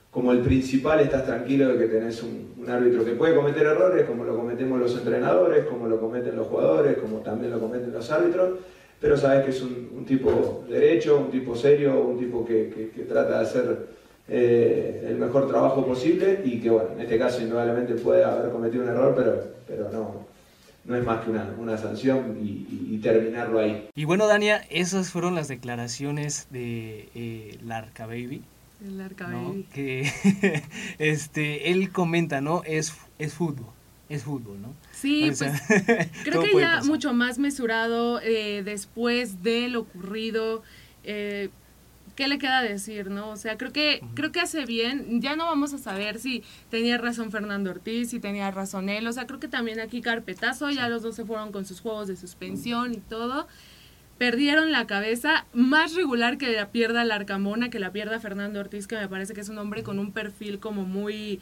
[0.09, 4.05] como el principal, estás tranquilo de que tenés un, un árbitro que puede cometer errores,
[4.05, 8.09] como lo cometemos los entrenadores, como lo cometen los jugadores, como también lo cometen los
[8.11, 8.59] árbitros,
[8.99, 13.43] pero sabes que es un, tipo derecho, un tipo serio, un tipo que, trata de
[13.43, 13.87] hacer
[14.27, 18.83] eh, el mejor trabajo posible y que, bueno, en este caso indudablemente puede haber cometido
[18.83, 20.27] un error, pero, pero no,
[20.85, 23.89] no es más que una, una sanción y terminarlo ahí.
[23.95, 28.43] Y bueno, Dania, esas fueron las declaraciones de eh, Larca Baby.
[28.81, 28.97] El.
[28.97, 29.67] Baby.
[29.73, 30.11] Que
[30.99, 32.63] este, él comenta, ¿no?
[32.65, 33.67] Es, es fútbol,
[34.09, 34.73] es fútbol, ¿no?
[34.91, 36.85] Sí, O sea, pues creo que ya pasar.
[36.85, 40.63] mucho más mesurado eh, después de lo ocurrido.
[41.03, 41.49] eh,
[42.15, 43.29] ¿Qué le queda decir, no?
[43.29, 45.21] O sea, creo que creo que hace bien.
[45.21, 49.07] Ya no vamos a saber si tenía razón Fernando Ortiz, si tenía razón él.
[49.07, 50.69] O sea, creo que también aquí carpetazo.
[50.71, 53.47] Ya los dos se fueron con sus juegos de suspensión y todo.
[54.21, 58.85] Perdieron la cabeza más regular que la pierda la Arcamona, que la pierda Fernando Ortiz,
[58.85, 61.39] que me parece que es un hombre con un perfil como muy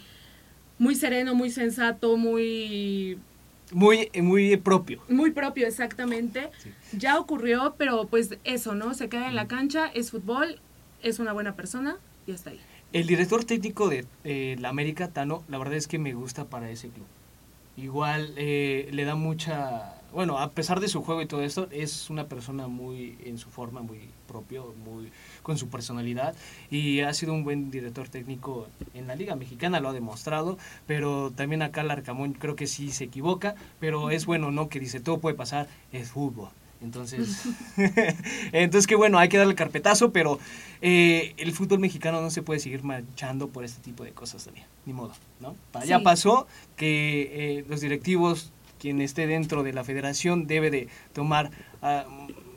[0.78, 3.18] muy sereno, muy sensato, muy
[3.74, 5.02] Muy, muy propio.
[5.10, 6.52] muy propio, exactamente.
[6.94, 8.94] Ya ocurrió, pero pues eso, ¿no?
[8.94, 10.62] Se queda en la cancha, es fútbol,
[11.04, 12.62] es una buena persona y hasta ahí.
[12.94, 16.70] El director técnico de eh, la América, Tano, la verdad es que me gusta para
[16.70, 17.08] ese club.
[17.76, 19.96] Igual eh, le da mucha...
[20.14, 23.50] Bueno, a pesar de su juego y todo esto, es una persona muy en su
[23.50, 25.12] forma, muy propio, muy
[25.44, 26.36] con su personalidad
[26.72, 31.32] y ha sido un buen director técnico en la Liga Mexicana, lo ha demostrado, pero
[31.36, 34.68] también acá Larcamón creo que sí se equivoca, pero es bueno, ¿no?
[34.68, 36.50] Que dice, todo puede pasar, es fútbol.
[36.82, 37.44] Entonces,
[38.52, 40.40] entonces que bueno, hay que darle carpetazo, pero
[40.82, 44.66] eh, el fútbol mexicano no se puede seguir manchando por este tipo de cosas también,
[44.86, 45.56] ni modo, ¿no?
[45.86, 46.04] Ya Sí.
[46.04, 52.06] pasó que eh, los directivos, quien esté dentro de la federación, debe de tomar ah,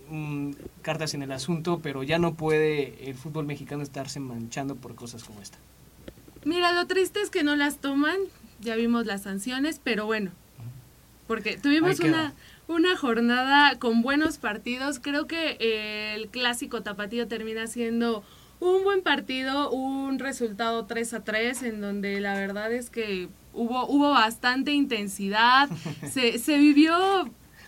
[0.09, 4.95] mm, cartas en el asunto, pero ya no puede el fútbol mexicano estarse manchando por
[4.95, 5.59] cosas como esta.
[6.45, 8.17] Mira, lo triste es que no las toman,
[8.61, 10.33] ya vimos las sanciones, pero bueno,
[11.27, 12.35] porque tuvimos una,
[12.69, 14.99] una jornada con buenos partidos.
[14.99, 18.25] Creo que eh, el clásico tapatío termina siendo
[18.63, 23.87] un buen partido, un resultado 3 a 3, en donde la verdad es que hubo,
[23.89, 25.69] hubo bastante intensidad,
[26.11, 26.95] se, se vivió...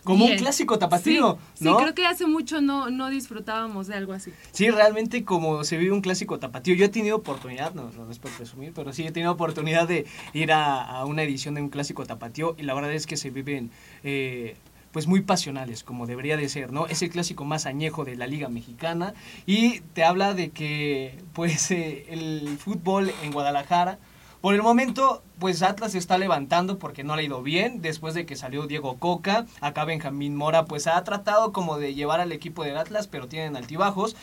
[0.05, 1.71] Como un clásico tapatío, Sí, ¿no?
[1.71, 4.31] Sí, creo que hace mucho no, no disfrutábamos de algo así.
[4.51, 6.75] Sí, realmente como se vive un clásico tapatío.
[6.75, 10.05] Yo he tenido oportunidad, no, no es por presumir, pero sí he tenido oportunidad de
[10.33, 13.31] ir a, a una edición de un clásico tapatío y la verdad es que se
[13.31, 13.71] viven
[14.03, 14.55] eh,
[14.95, 16.87] pues muy pasionales, como debería de ser, ¿no?
[16.87, 19.13] Es el clásico más añejo de la Liga Mexicana
[19.45, 23.99] y te habla de que pues eh, el fútbol en Guadalajara
[24.39, 27.81] por el momento, pues Atlas se está levantando porque no le ha ido bien.
[27.81, 32.21] Después de que salió Diego Coca, acá Benjamín Mora, pues ha tratado como de llevar
[32.21, 34.15] al equipo del Atlas, pero tienen altibajos.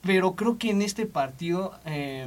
[0.00, 2.26] Pero creo que en este partido eh,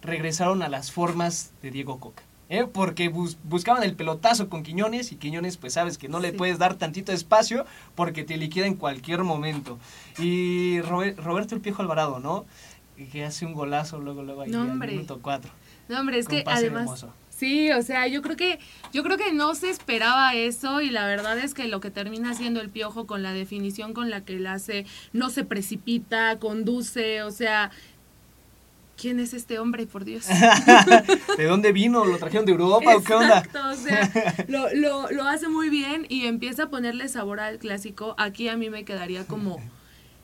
[0.00, 2.22] regresaron a las formas de Diego Coca.
[2.52, 2.66] ¿Eh?
[2.70, 6.36] Porque bus- buscaban el pelotazo con Quiñones y Quiñones pues sabes que no le Sí.
[6.36, 9.78] puedes dar tantito espacio porque te liquida en cualquier momento.
[10.18, 12.44] Y Robe- Roberto El Piejo Alvarado, ¿no?
[13.10, 15.50] Que hace un golazo luego, luego ahí No, al minuto 4.
[15.88, 17.12] No, hombre, es que además, hermoso.
[17.30, 18.60] Sí, o sea, yo creo que
[18.92, 22.30] yo creo que no se esperaba eso y la verdad es que lo que termina
[22.30, 27.22] haciendo el Piojo con la definición con la que él hace no se precipita, conduce,
[27.24, 27.72] o sea,
[29.02, 30.26] ¿quién es este hombre, por Dios?
[31.36, 32.04] ¿De dónde vino?
[32.04, 33.38] ¿Lo trajeron de Europa o qué onda?
[33.40, 37.58] Exacto, o sea, lo, lo, lo hace muy bien y empieza a ponerle sabor al
[37.58, 38.14] clásico.
[38.16, 39.60] Aquí a mí me quedaría como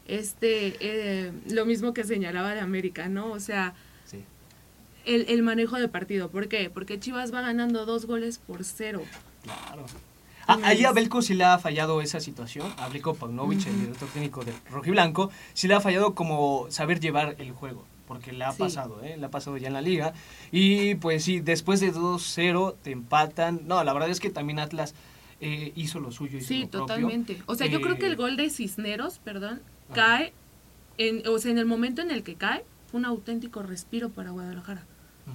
[0.07, 3.33] este eh, lo mismo que señalaba de América, ¿no?
[3.33, 4.23] O sea, Sí.
[5.05, 6.31] el, el manejo de partido.
[6.31, 6.71] ¿Por qué?
[6.71, 9.03] Porque Chivas va ganando dos goles por cero.
[9.43, 9.85] Claro.
[10.47, 12.73] Ah, ahí a Belko sí le ha fallado esa situación.
[12.79, 17.35] A Belko Paunovic, el director técnico de Rojiblanco, sí le ha fallado como saber llevar
[17.38, 17.85] el juego.
[18.09, 18.59] Porque le ha Sí.
[18.59, 19.16] pasado, ¿eh?
[19.18, 20.14] Le ha pasado ya en la liga.
[20.51, 23.61] Y pues sí, después de 2-0 te empatan.
[23.66, 24.94] No, la verdad es que también Atlas
[25.40, 26.38] eh, hizo lo suyo.
[26.38, 26.87] Hizo Sí, lo propio.
[26.87, 27.40] totalmente.
[27.47, 29.61] O sea, yo creo que el Eh, gol de Cisneros, perdón,
[29.94, 30.33] cae,
[30.97, 34.31] en, o sea, en el momento en el que cae, fue un auténtico respiro para
[34.31, 34.85] Guadalajara.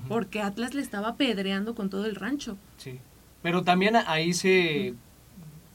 [0.10, 2.58] Porque Atlas le estaba pedreando con todo el rancho.
[2.78, 3.00] Sí.
[3.44, 4.96] Pero también ahí se.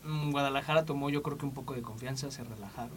[0.03, 2.97] mm, Guadalajara tomó, yo creo que un poco de confianza, se relajaron.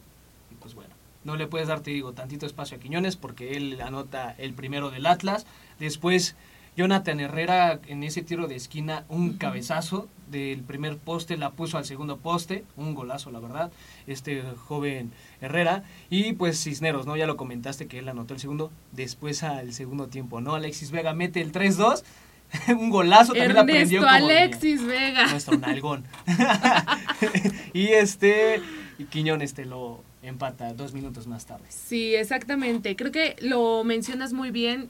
[0.51, 0.89] Y pues bueno,
[1.23, 4.89] no le puedes dar, te digo, tantito espacio a Quiñones porque él anota el primero
[4.89, 5.45] del Atlas.
[5.79, 6.35] Después,
[6.77, 11.85] Jonathan Herrera en ese tiro de esquina, un cabezazo del primer poste, la puso al
[11.85, 13.71] segundo poste, un golazo, la verdad,
[14.07, 15.83] este joven Herrera.
[16.09, 17.17] Y pues Cisneros, ¿no?
[17.17, 20.55] Ya lo comentaste que él anotó el segundo, después al segundo tiempo, ¿no?
[20.55, 22.03] Alexis Vega mete el 3-2.
[22.77, 25.27] un golazo también Ernesto como niña Alexis Vega.
[25.27, 26.05] nuestro nalgón.
[27.73, 28.61] y este,
[28.97, 31.65] y Quiñones te lo empata dos minutos más tarde.
[31.69, 32.95] Sí, exactamente.
[32.95, 34.89] Creo que lo mencionas muy bien.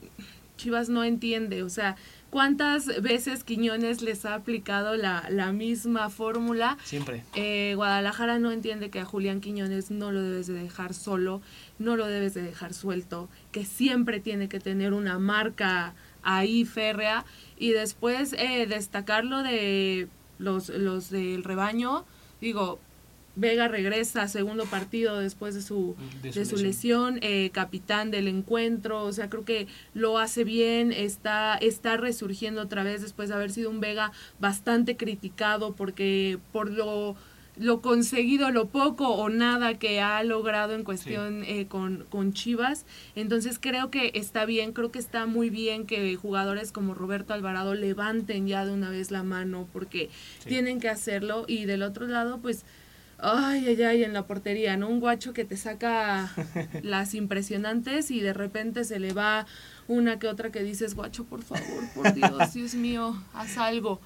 [0.58, 1.96] Chivas no entiende, o sea,
[2.30, 6.78] ¿cuántas veces Quiñones les ha aplicado la, la misma fórmula?
[6.84, 7.24] Siempre.
[7.34, 11.42] Eh, Guadalajara no entiende que a Julián Quiñones no lo debes de dejar solo,
[11.80, 17.26] no lo debes de dejar suelto, que siempre tiene que tener una marca ahí férrea
[17.58, 22.06] y después eh, destacar lo de los, los del rebaño,
[22.40, 22.80] digo,
[23.36, 28.28] Vega regresa a segundo partido después de su, De de su lesión, eh, capitán del
[28.28, 33.36] encuentro, o sea, creo que lo hace bien, está, está resurgiendo otra vez después de
[33.36, 37.16] haber sido un Vega bastante criticado porque por lo,
[37.58, 42.86] lo conseguido, lo poco o nada que ha logrado en cuestión eh, con, con Chivas.
[43.16, 47.76] Entonces creo que está bien, creo que está muy bien que jugadores como Roberto Alvarado
[47.76, 50.50] levanten ya de una vez la mano porque Sí.
[50.50, 52.66] tienen que hacerlo y del otro lado pues...
[53.24, 54.90] Ay, ay, ay, en la portería, ¿no?
[54.90, 56.32] Un guacho que te saca
[56.82, 59.46] las impresionantes y de repente se le va
[59.88, 64.02] una que otra que dices, guacho, por favor, por Dios, Dios mío, haz algo.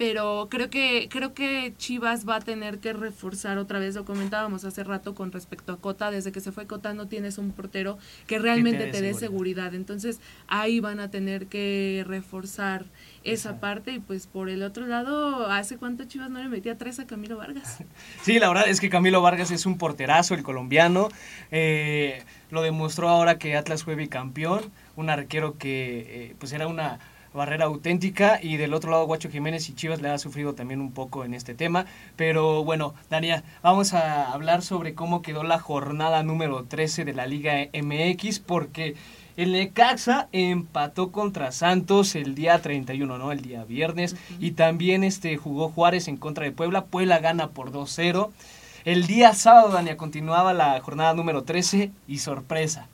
[0.00, 4.64] Pero creo que, creo que Chivas va a tener que reforzar otra vez, lo comentábamos
[4.64, 7.98] hace rato con respecto a Cota, desde que se fue Cota no tienes un portero
[8.26, 9.18] que realmente te dé seguridad.
[9.18, 9.74] seguridad.
[9.74, 12.86] Entonces ahí van a tener que reforzar
[13.24, 13.60] esa Exacto.
[13.60, 17.06] parte y pues por el otro lado, ¿hace cuánto Chivas no le metía tres a
[17.06, 17.84] Camilo Vargas?
[18.22, 21.08] Sí, la verdad es que Camilo Vargas es un porterazo, el colombiano.
[21.50, 24.62] Eh, lo demostró ahora que Atlas fue bicampeón.
[24.96, 27.00] Un arquero que eh, pues era una
[27.34, 30.92] barrera auténtica y del otro lado Guacho Jiménez y Chivas le ha sufrido también un
[30.92, 31.86] poco en este tema.
[32.16, 37.26] Pero bueno, Dania, vamos a hablar sobre cómo quedó la jornada número 13 de la
[37.26, 38.96] Liga MX porque
[39.36, 43.32] el Necaxa empató contra Santos el día 31, ¿no?
[43.32, 44.16] El día viernes.
[44.38, 46.84] Y también este jugó Juárez en contra de Puebla.
[46.84, 48.30] Puebla gana por 2-0.
[48.84, 52.88] El día sábado, Dania, continuaba la jornada número 13 y sorpresa.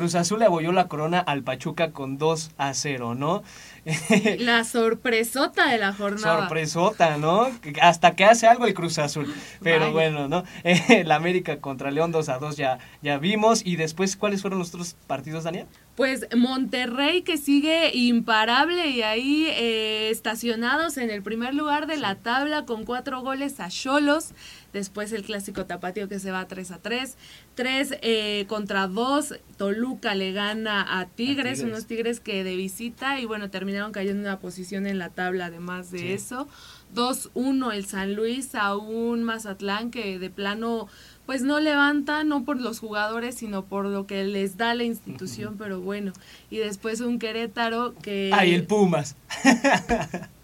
[0.00, 3.42] Cruz Azul le abolló la corona al Pachuca con 2 a 0, ¿no?
[4.38, 6.40] La sorpresota de la jornada.
[6.40, 7.48] Sorpresota, ¿no?
[7.82, 9.30] Hasta que hace algo el Cruz Azul.
[9.62, 9.92] Pero Vaya.
[9.92, 10.44] bueno, ¿no?
[10.64, 13.60] El América contra León 2 a 2 ya, ya vimos.
[13.62, 15.66] Y después, ¿cuáles fueron los otros partidos, Daniel?
[15.96, 22.14] Pues Monterrey que sigue imparable y ahí eh, estacionados en el primer lugar de la
[22.14, 24.30] tabla con cuatro goles a Cholos.
[24.72, 27.16] Después el clásico tapatío que se va 3 a 3.
[27.54, 29.34] 3 eh, contra 2.
[29.56, 31.60] Toluca le gana a Tigres, Tigres.
[31.62, 35.46] unos Tigres que de visita y bueno, terminaron cayendo en una posición en la tabla
[35.46, 36.12] además de Sí.
[36.12, 36.48] eso.
[36.94, 40.88] 2-1 el San Luis a un Mazatlán que de plano
[41.26, 45.54] pues no levanta, no por los jugadores, sino por lo que les da la institución,
[45.58, 46.12] pero bueno.
[46.50, 48.30] Y después un Querétaro que...
[48.34, 49.14] Ay, el Pumas.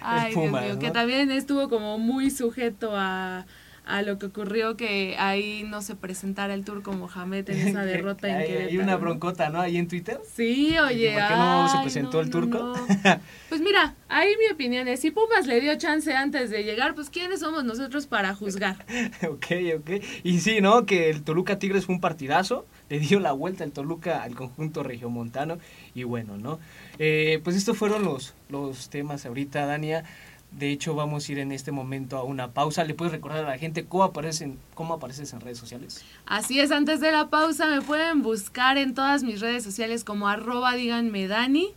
[0.00, 3.46] Ay, Dios mío, que también estuvo como muy sujeto a,
[3.86, 8.28] a lo que ocurrió que ahí no se presentara el turco Mohamed en esa derrota
[8.28, 8.68] en Querétaro.
[8.68, 9.60] hay una broncota, ¿no?
[9.60, 10.20] Ahí en Twitter.
[10.32, 12.58] Sí, oye, ¿Por qué no se presentó no, el no, turco?
[12.58, 13.20] no.
[13.50, 17.10] Pues mira, ahí mi opinión es, si Pumas le dio chance antes de llegar, pues
[17.10, 18.76] ¿quiénes somos nosotros para juzgar?
[19.28, 19.46] ok,
[19.78, 19.90] ok.
[20.22, 20.86] Y sí, ¿no?
[20.86, 22.64] Que el Toluca Tigres fue un partidazo.
[22.88, 25.58] le dio la vuelta el Toluca al conjunto regiomontano
[25.96, 26.60] y bueno, ¿no?
[27.00, 30.04] Eh, pues estos fueron los, los temas ahorita, Dania.
[30.52, 32.82] De hecho, vamos a ir en este momento a una pausa.
[32.84, 36.04] ¿Le puedes recordar a la gente cómo, aparecen, cómo apareces en redes sociales?
[36.26, 40.28] Así es, antes de la pausa me pueden buscar en todas mis redes sociales como
[40.28, 41.72] arroba díganme Dani.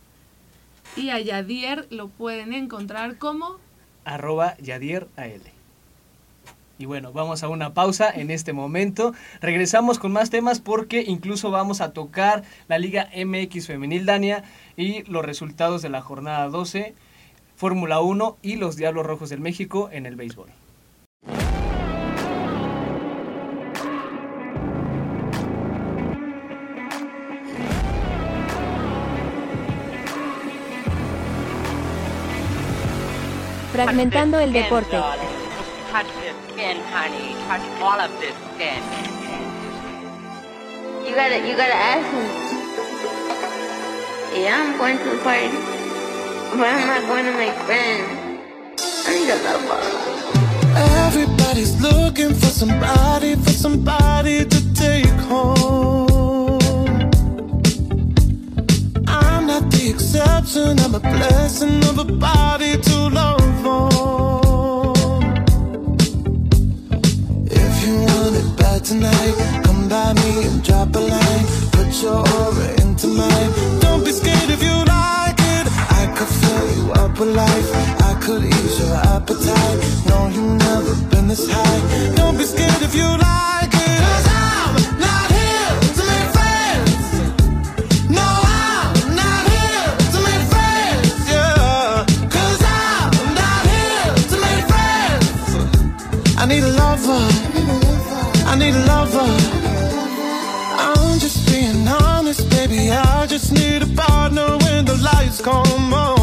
[0.96, 3.58] Y a Yadier lo pueden encontrar como
[4.04, 5.54] arroba Yadier AL.
[6.76, 9.14] Y bueno, vamos a una pausa en este momento.
[9.40, 14.42] Regresamos con más temas porque incluso vamos a tocar la Liga MX Femenil Dania
[14.76, 16.94] y los resultados de la jornada 12,
[17.56, 20.50] Fórmula 1 y los Diablos Rojos del México en el béisbol.
[33.72, 34.96] Fragmentando el deporte.
[35.94, 37.34] touch this skin, honey.
[37.46, 38.82] Touch all of this skin.
[41.06, 42.63] You gotta, you gotta ask him.
[44.36, 45.48] Yeah, I'm going to the party,
[46.58, 48.42] but I'm not going to make friends.
[49.06, 49.80] I need a lover.
[51.06, 56.58] Everybody's looking for somebody, for somebody to take home.
[59.06, 64.94] I'm not the exception, I'm a blessing of a body to love on.
[67.46, 71.46] If you want it bad tonight, come by me and drop a line.
[71.70, 73.83] Put your aura into mine.
[77.24, 77.70] With life.
[78.02, 79.78] I could ease your appetite.
[80.08, 82.14] No, you've never been this high.
[82.16, 84.00] Don't be scared if you like it.
[84.04, 84.74] Cause I'm
[85.06, 87.04] not here to make friends.
[88.10, 88.28] No,
[88.60, 91.08] I'm not here to make friends.
[91.32, 92.04] Yeah.
[92.36, 96.36] Cause I'm not here to make friends.
[96.36, 97.24] I need a lover.
[98.50, 99.30] I need a lover.
[100.84, 102.90] I'm just being honest, baby.
[102.90, 106.13] I just need a partner when the lights come on.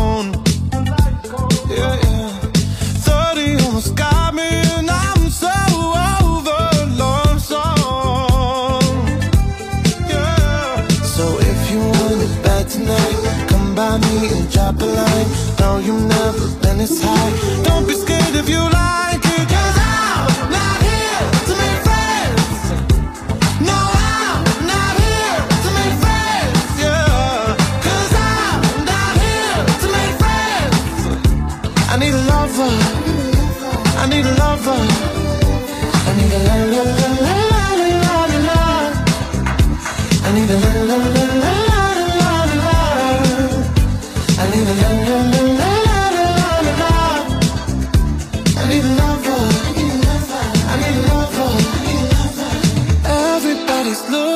[14.71, 15.27] And drop line.
[15.59, 17.63] No, you've never been this high.
[17.63, 19.10] Don't be scared if you like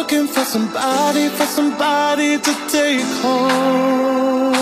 [0.05, 4.53] looking for somebody, for somebody to take home.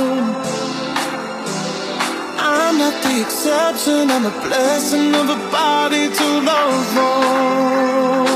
[2.39, 8.32] I'm not the exception, I'm a blessing of a body to love on.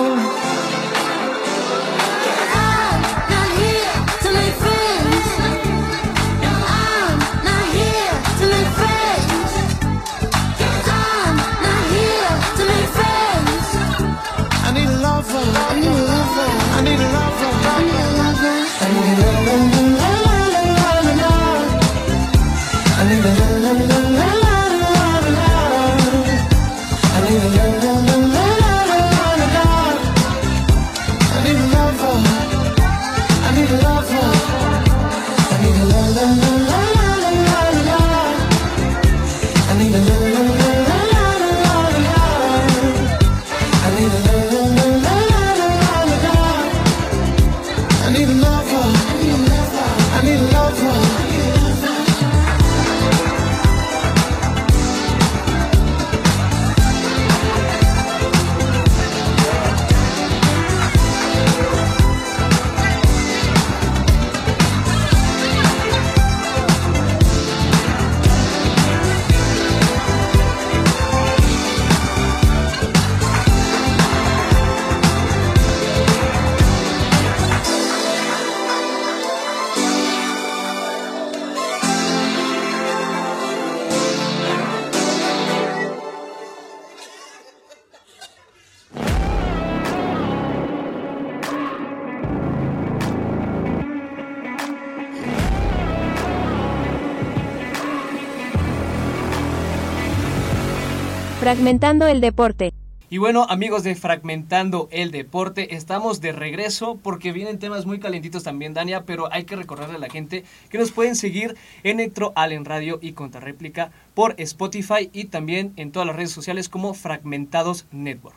[101.47, 102.73] Fragmentando el deporte.
[103.09, 108.43] Y bueno, amigos de Fragmentando el Deporte, estamos de regreso porque vienen temas muy calentitos
[108.43, 112.33] también, Dania, pero hay que recordarle a la gente que nos pueden seguir en Electro
[112.35, 117.85] Allen Radio y Contrarréplica por Spotify y también en todas las redes sociales como Fragmentados
[117.93, 118.35] Network.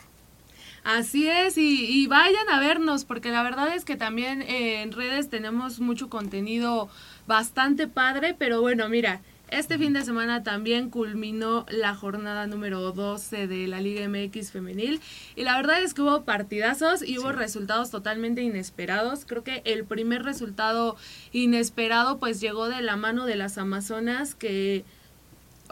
[0.84, 4.92] Así es, y, y vayan a vernos, porque la verdad es que también eh, en
[4.92, 6.88] redes tenemos mucho contenido
[7.26, 9.20] bastante padre, pero bueno, mira,
[9.50, 15.00] este fin de semana también culminó la jornada número 12 de la Liga MX femenil
[15.36, 19.24] y la verdad es que hubo partidazos y hubo resultados totalmente inesperados.
[19.26, 20.96] Creo que el primer resultado
[21.32, 24.84] inesperado pues llegó de la mano de las Amazonas que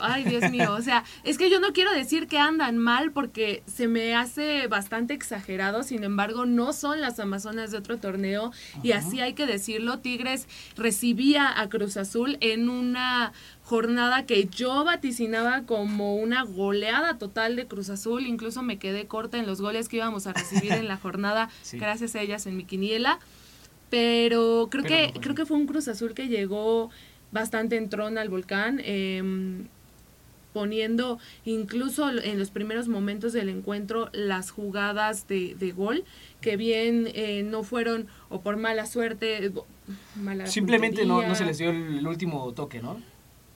[0.00, 3.62] Ay, Dios mío, o sea, es que yo no quiero decir que andan mal porque
[3.66, 8.52] se me hace bastante exagerado, sin embargo, no son las Amazonas de otro torneo
[8.82, 9.98] y así hay que decirlo.
[9.98, 13.32] Tigres recibía a Cruz Azul en una
[13.68, 19.36] jornada que yo vaticinaba como una goleada total de Cruz Azul, incluso me quedé corta
[19.38, 21.76] en los goles que íbamos a recibir en la jornada Sí.
[21.78, 23.18] gracias a ellas en mi quiniela,
[23.90, 26.90] pero creo Pero que no creo que fue un Cruz Azul que llegó
[27.30, 28.80] bastante en trona al volcán.
[28.84, 29.66] em,
[30.54, 36.04] poniendo incluso en los primeros momentos del encuentro las jugadas de, de gol,
[36.40, 39.52] que bien eh, no fueron o por mala suerte,
[40.16, 42.98] mala Simplemente no, no se les dio el último toque, ¿no?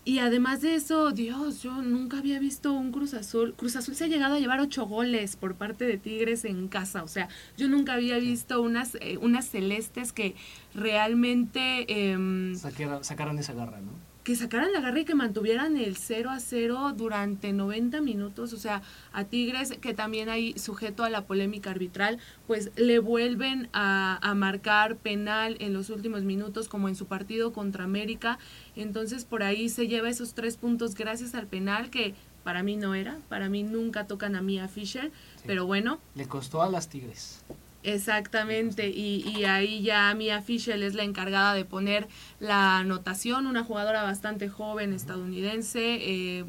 [0.05, 3.55] Y además de eso, Dios, yo nunca había visto un Cruz Azul.
[3.57, 7.05] Cruz Azul se ha llegado a llevar ocho goles por parte de Tigres en casa.
[7.05, 10.35] O sea, yo nunca había visto unas, eh, unas celestes que
[10.75, 11.87] realmente...
[12.11, 13.93] em, Saquera- sacaron esa garra, ¿no?
[14.25, 18.57] Que sacaran la garra y que mantuvieran el 0 a 0 durante 90 minutos, o
[18.57, 24.19] sea, a Tigres, que también hay sujeto a la polémica arbitral, pues le vuelven a,
[24.23, 28.39] a marcar penal en los últimos minutos, como en su partido contra América,
[28.77, 32.15] entonces por ahí se lleva esos tres puntos gracias al penal, que
[32.45, 35.11] para mí no era, para mí nunca tocan a Mia Fisher,
[35.47, 37.41] pero bueno, Le costó a las Tigres.
[37.85, 42.07] Exactamente, y, y ahí ya Mia Fisher es la encargada de poner
[42.39, 46.45] la anotación, una jugadora bastante joven estadounidense, eh,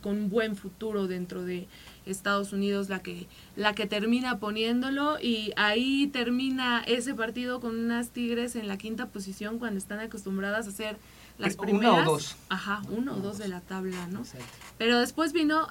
[0.00, 1.68] con un buen futuro dentro de
[2.04, 8.10] Estados Unidos, la que, la que termina poniéndolo, y ahí termina ese partido con unas
[8.10, 10.96] Tigres en la quinta posición cuando están acostumbradas a hacer
[11.38, 12.04] las Una o primeras.
[12.04, 12.36] dos.
[12.48, 14.20] Ajá, uno o dos de la tabla, ¿no?
[14.20, 14.46] Exacto.
[14.78, 15.68] Pero después vino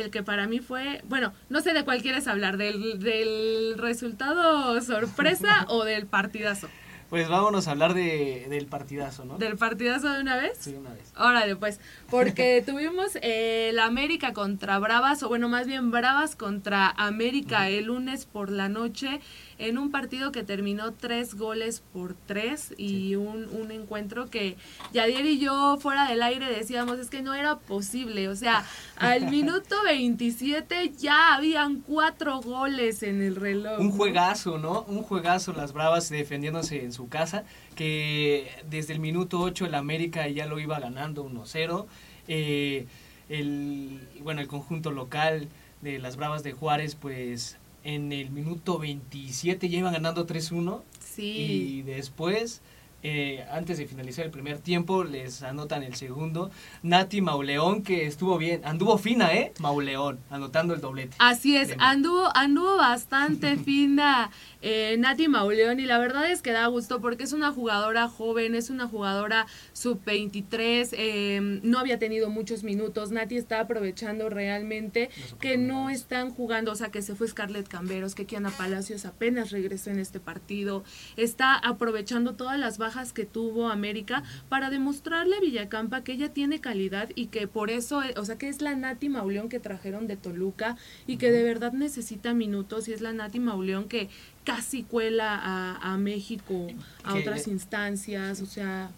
[0.00, 4.80] el que para mí fue, bueno, no sé de cuál quieres hablar, del, del resultado
[4.80, 6.68] sorpresa o del partidazo.
[7.08, 9.38] Pues vámonos a hablar de, del partidazo, ¿no?
[9.38, 10.58] ¿Del partidazo de una vez?
[10.58, 11.12] Sí, una vez.
[11.16, 11.80] Órale, pues,
[12.10, 17.84] porque tuvimos eh, la América contra Bravas, o bueno, más bien Bravas contra América el
[17.84, 19.20] lunes por la noche,
[19.58, 24.56] en un partido que terminó tres goles por tres y un, un encuentro que
[24.92, 28.64] Yadier y yo fuera del aire decíamos, es que no era posible, o sea,
[28.96, 33.80] al minuto 27 ya habían cuatro goles en el reloj.
[33.80, 34.82] Un juegazo, ¿no?
[34.82, 37.44] Un juegazo, las Bravas defendiéndose en su casa,
[37.74, 41.86] que desde el minuto 8 el América ya lo iba ganando 1-0.
[42.28, 42.86] Eh,
[43.28, 45.48] el, bueno, el conjunto local
[45.82, 50.82] de las Bravas de Juárez, pues en el minuto 27 ya iban ganando 3-1.
[50.98, 51.22] Sí.
[51.22, 52.60] Y después,
[53.02, 56.50] eh, antes de finalizar el primer tiempo, les anotan el segundo.
[56.82, 59.52] Nati Mauleón, que estuvo bien, anduvo fina, ¿eh?
[59.60, 61.16] Mauleón, anotando el doblete.
[61.18, 64.30] Así es, anduvo, anduvo bastante fina
[64.68, 68.56] eh, Nati Mauleón y la verdad es que da gusto porque es una jugadora joven,
[68.56, 75.56] es una jugadora sub-23, eh, no había tenido muchos minutos, Nati está aprovechando realmente que
[75.56, 79.90] no están jugando, o sea que se fue Scarlett Camberos, que Kiana Palacios apenas regresó
[79.90, 80.82] en este partido,
[81.16, 86.60] está aprovechando todas las bajas que tuvo América para demostrarle a Villacampa que ella tiene
[86.60, 90.06] calidad y que por eso, eh, o sea que es la Nati Mauleón que trajeron
[90.06, 90.76] de Toluca
[91.06, 94.08] y que de verdad necesita minutos y es la Nati Mauleón que
[94.44, 96.68] casi cuela a, a México
[97.02, 98.90] a Que- otras instancias, o sea,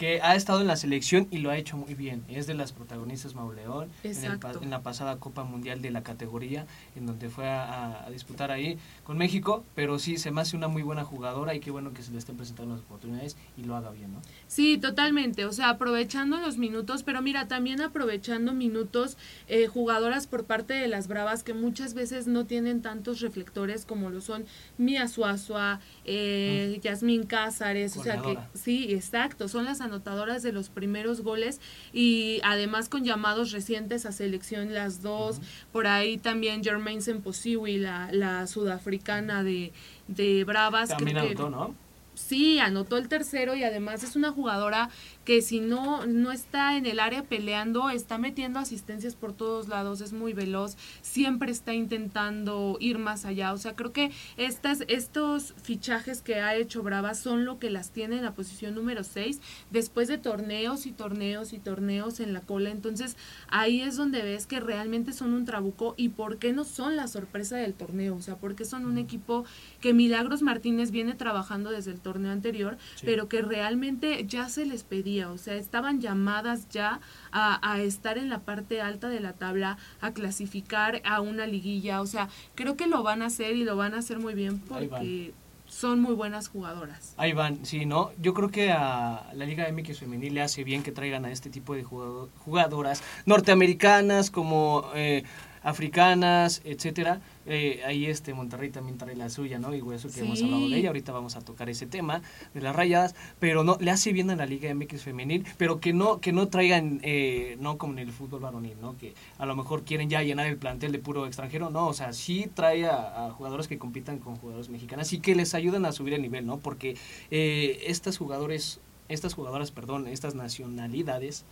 [0.00, 2.24] que ha estado en la selección y lo ha hecho muy bien.
[2.26, 6.66] Es de las protagonistas Mauleón en, el en la pasada Copa Mundial de la categoría,
[6.96, 10.68] en donde fue a, a disputar ahí con México, pero sí se me hace una
[10.68, 13.76] muy buena jugadora y qué bueno que se le estén presentando las oportunidades y lo
[13.76, 14.22] haga bien, ¿no?
[14.46, 15.44] Sí, totalmente.
[15.44, 20.88] O sea, aprovechando los minutos, pero mira, también aprovechando minutos eh, jugadoras por parte de
[20.88, 24.46] las Bravas que muchas veces no tienen tantos reflectores como lo son
[24.78, 30.68] Mia Suazua, eh, Yasmín Cázares, o sea que sí, exacto, son las anotadoras de los
[30.70, 31.60] primeros goles
[31.92, 35.40] y además con llamados recientes a selección las dos.
[35.72, 39.72] Por ahí también Jermaine Semposiwi, la, la sudafricana de,
[40.08, 40.90] de Bravas.
[40.90, 41.74] También que- anotó, ¿no?
[42.14, 44.90] Sí, anotó el tercero y además es una jugadora
[45.30, 50.00] que si no, no está en el área peleando, está metiendo asistencias por todos lados,
[50.00, 53.52] es muy veloz, siempre está intentando ir más allá.
[53.52, 57.92] O sea, creo que estas, estos fichajes que ha hecho Brava son lo que las
[57.92, 62.40] tiene en la posición número 6, después de torneos y torneos y torneos en la
[62.40, 62.70] cola.
[62.70, 63.16] Entonces,
[63.46, 67.06] ahí es donde ves que realmente son un trabuco y por qué no son la
[67.06, 68.16] sorpresa del torneo.
[68.16, 69.44] O sea, porque son un equipo
[69.80, 73.06] que Milagros Martínez viene trabajando desde el torneo anterior, Sí.
[73.06, 77.00] pero que realmente ya se les pedía, o sea, estaban llamadas ya
[77.32, 82.00] a, a estar en la parte alta de la tabla, a clasificar a una liguilla,
[82.00, 84.58] o sea, creo que lo van a hacer y lo van a hacer muy bien
[84.60, 85.32] porque
[85.66, 87.14] son muy buenas jugadoras.
[87.16, 88.10] Ahí van, sí, ¿no?
[88.20, 91.48] Yo creo que a la Liga MX Femenil le hace bien que traigan a este
[91.48, 95.24] tipo de jugado- jugadoras norteamericanas como eh,
[95.62, 97.20] africanas, etcétera.
[97.46, 99.74] Eh, ahí este Monterrey también trae la suya, ¿no?
[99.74, 102.22] Y eso que hemos hablado de ella, ahorita vamos a tocar ese tema
[102.54, 105.92] de las rayadas, pero no, le hace bien a la Liga MX Femenil, pero que
[105.92, 108.96] no, que no traigan, eh, no como en el fútbol varonil, ¿no?
[108.96, 112.12] Que a lo mejor quieren ya llenar el plantel de puro extranjero, no, o sea,
[112.12, 115.92] sí trae a, a jugadores que compitan con jugadores mexicanas y que les ayudan a
[115.92, 116.58] subir el nivel, ¿no?
[116.58, 116.96] Porque
[117.30, 121.44] eh, estas jugadores, estas jugadoras, perdón, estas nacionalidades,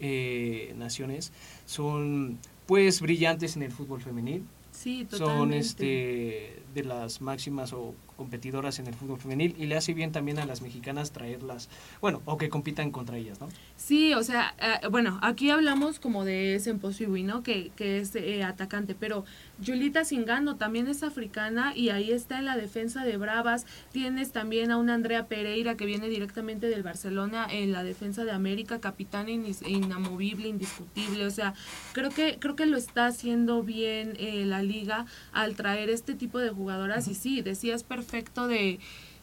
[0.00, 1.32] eh, naciones,
[1.66, 4.44] son pues brillantes en el fútbol femenil.
[4.72, 5.58] Sí, Son totalmente.
[5.58, 10.38] este de las máximas o competidoras en el fútbol femenil y le hace bien también
[10.38, 11.68] a las mexicanas traerlas,
[12.00, 13.48] bueno, o que compitan contra ellas, ¿no?
[13.76, 17.42] Sí, o sea, eh, bueno, aquí hablamos como de Semposiwi, ¿no?
[17.42, 19.26] Que, que es eh, atacante, pero
[19.64, 23.66] Julita Singano también es africana y ahí está en la defensa de Bravas.
[23.92, 28.32] Tienes también a una Andrea Pereira que viene directamente del Barcelona en la defensa de
[28.32, 31.26] América, capitán inamovible, indiscutible.
[31.26, 31.54] O sea,
[31.92, 36.38] creo que, creo que lo está haciendo bien eh, la liga al traer este tipo
[36.38, 37.06] de jugadoras.
[37.08, 38.80] Y sí, decías perfecto de,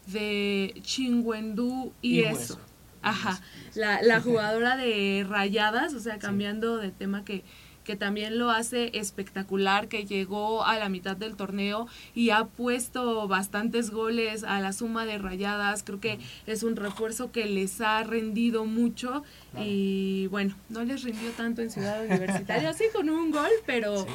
[0.08, 2.56] de Chingüendú y, Y eso.
[2.56, 2.60] Hueso.
[3.02, 3.42] Ajá,
[3.76, 7.44] la, la jugadora de Rayadas, o sea, cambiando de tema que,
[7.90, 13.28] que también lo hace espectacular, que llegó a la mitad del torneo y ha puesto
[13.28, 15.82] bastantes goles a la suma de Rayadas.
[15.82, 19.24] Creo que es un refuerzo que les ha rendido mucho
[19.58, 24.06] y bueno, no les rindió tanto en Ciudad Universitaria, sí con un gol, pero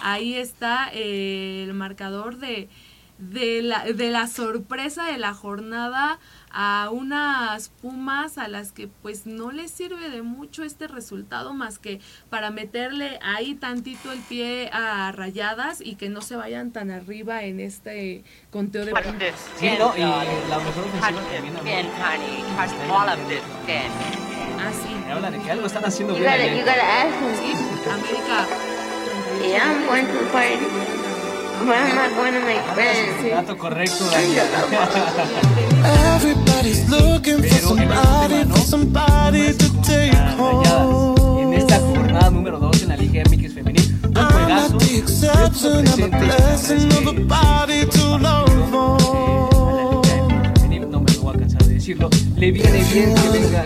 [0.00, 2.68] ahí está el marcador de,
[3.18, 6.18] de, la, de la sorpresa de la jornada
[6.50, 11.78] a unas Pumas a las que pues no les sirve de mucho este resultado más
[11.78, 12.00] que
[12.30, 17.42] para meterle ahí tantito el pie a rayadas y que no se vayan tan arriba
[17.42, 19.28] en este conteo de puntos.
[19.58, 22.10] Sí, no, y la mejor Touch ofensiva this también skin, América.
[22.14, 22.44] honey.
[22.56, 23.90] Touch Está en all la of this skin.
[24.60, 24.94] Ah, sí.
[25.06, 26.32] Me habla de que algo están haciendo You bien.
[26.32, 26.54] gotta, allá.
[26.54, 27.34] you gotta ask him.
[27.36, 28.46] Sí, América.
[31.64, 34.04] Dato correcto,
[36.14, 41.42] Everybody's looking for somebody, for somebody to take home.
[41.42, 44.78] En esta jornada número 2 en la Liga MX Femenil, un juegazo.
[44.78, 45.02] Yo
[45.46, 46.94] estuve presente.
[51.56, 53.64] Eh, decirlo, le viene bien que venga a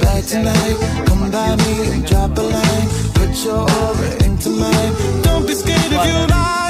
[5.22, 6.67] Don't be scared if you lie.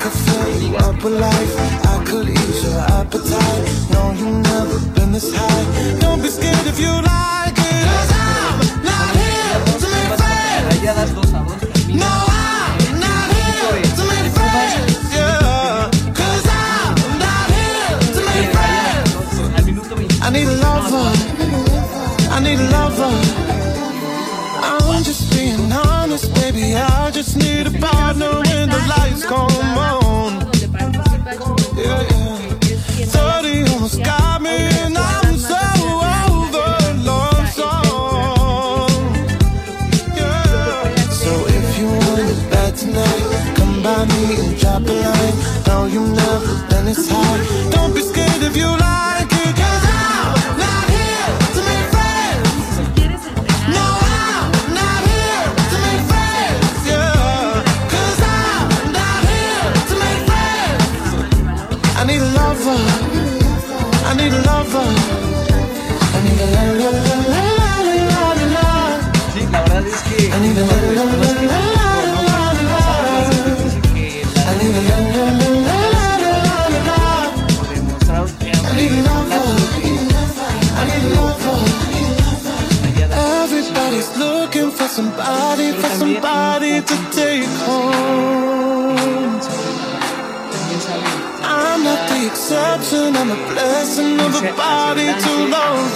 [0.00, 1.54] Could fill you up with life.
[1.92, 3.62] I could ease your appetite.
[3.92, 5.98] No, you've never been this high.
[6.00, 7.84] Don't be scared if you like it.
[7.88, 8.56] Cause I'm
[8.90, 10.64] not here to make friends.
[10.68, 11.26] Rayadas 2 a
[11.60, 12.00] 2 termina.
[12.02, 14.74] No, I'm not here to make friends.
[15.16, 15.90] Yeah.
[16.18, 19.10] Cause I'm not here to make friends.
[19.56, 20.24] Al minuto 20.
[20.24, 21.08] I need a lover.
[22.36, 23.12] I need a lover.
[24.64, 25.69] I'm just being
[26.10, 26.74] honest, baby.
[26.74, 29.48] I just need a partner when the lights come
[29.78, 30.32] on.
[31.76, 32.58] Yeah, yeah.
[32.60, 35.54] que es quien 30 almost got me, and I'm so
[36.26, 36.70] over
[37.06, 37.76] lonesome.
[40.16, 41.10] Yeah.
[41.10, 45.36] So if you want it bad tonight, come by me and drop a line.
[45.68, 47.70] No, you've never been this high.
[47.70, 47.99] Don't be
[93.30, 95.89] I'm a blessing of a body to love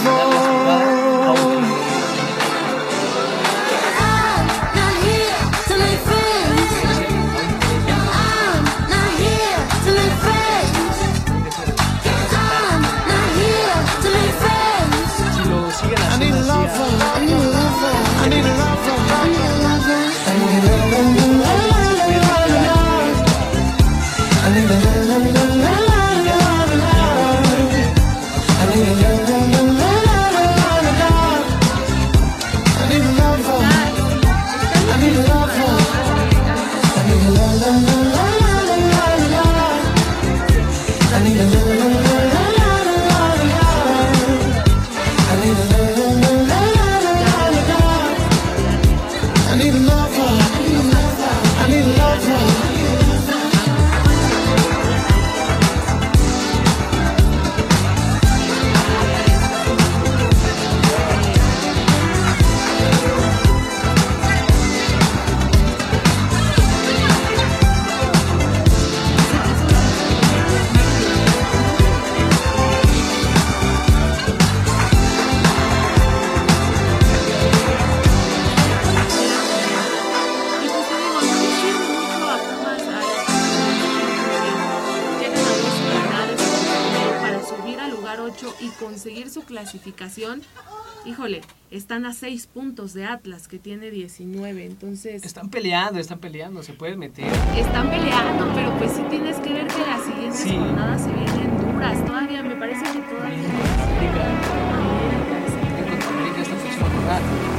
[91.07, 94.64] Híjole, están a 6 puntos de Atlas, que tiene 19.
[94.64, 97.26] Entonces, Están peleando, están peleando, se pueden meter.
[97.57, 100.57] están peleando, pero pues sí tienes que ver que las siguientes Sí.
[100.57, 102.05] jornadas se vienen duras.
[102.07, 103.38] Todavía, me parece que todavía.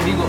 [0.05, 0.25] Digo,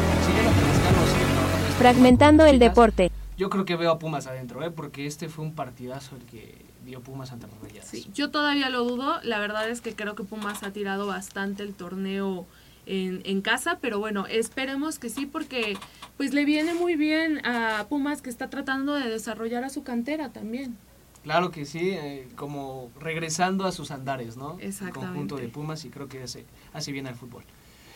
[1.79, 3.11] Fragmentando el deporte.
[3.37, 4.71] Yo creo que veo a Pumas adentro, ¿eh?
[4.71, 7.89] porque este fue un partidazo el que dio Pumas ante las Rayadas.
[7.89, 9.21] Sí, yo todavía lo dudo.
[9.23, 12.47] La verdad es que creo que Pumas ha tirado bastante el torneo
[12.87, 15.77] en, en casa, pero bueno, esperemos que sí, porque
[16.17, 20.33] pues le viene muy bien a Pumas que está tratando de desarrollar a su cantera
[20.33, 20.79] también.
[21.25, 24.57] Claro que sí, eh, como regresando a sus andares, ¿no?
[24.61, 25.01] El Exactamente.
[25.09, 27.43] conjunto de Pumas y creo que hace, hace bien al fútbol.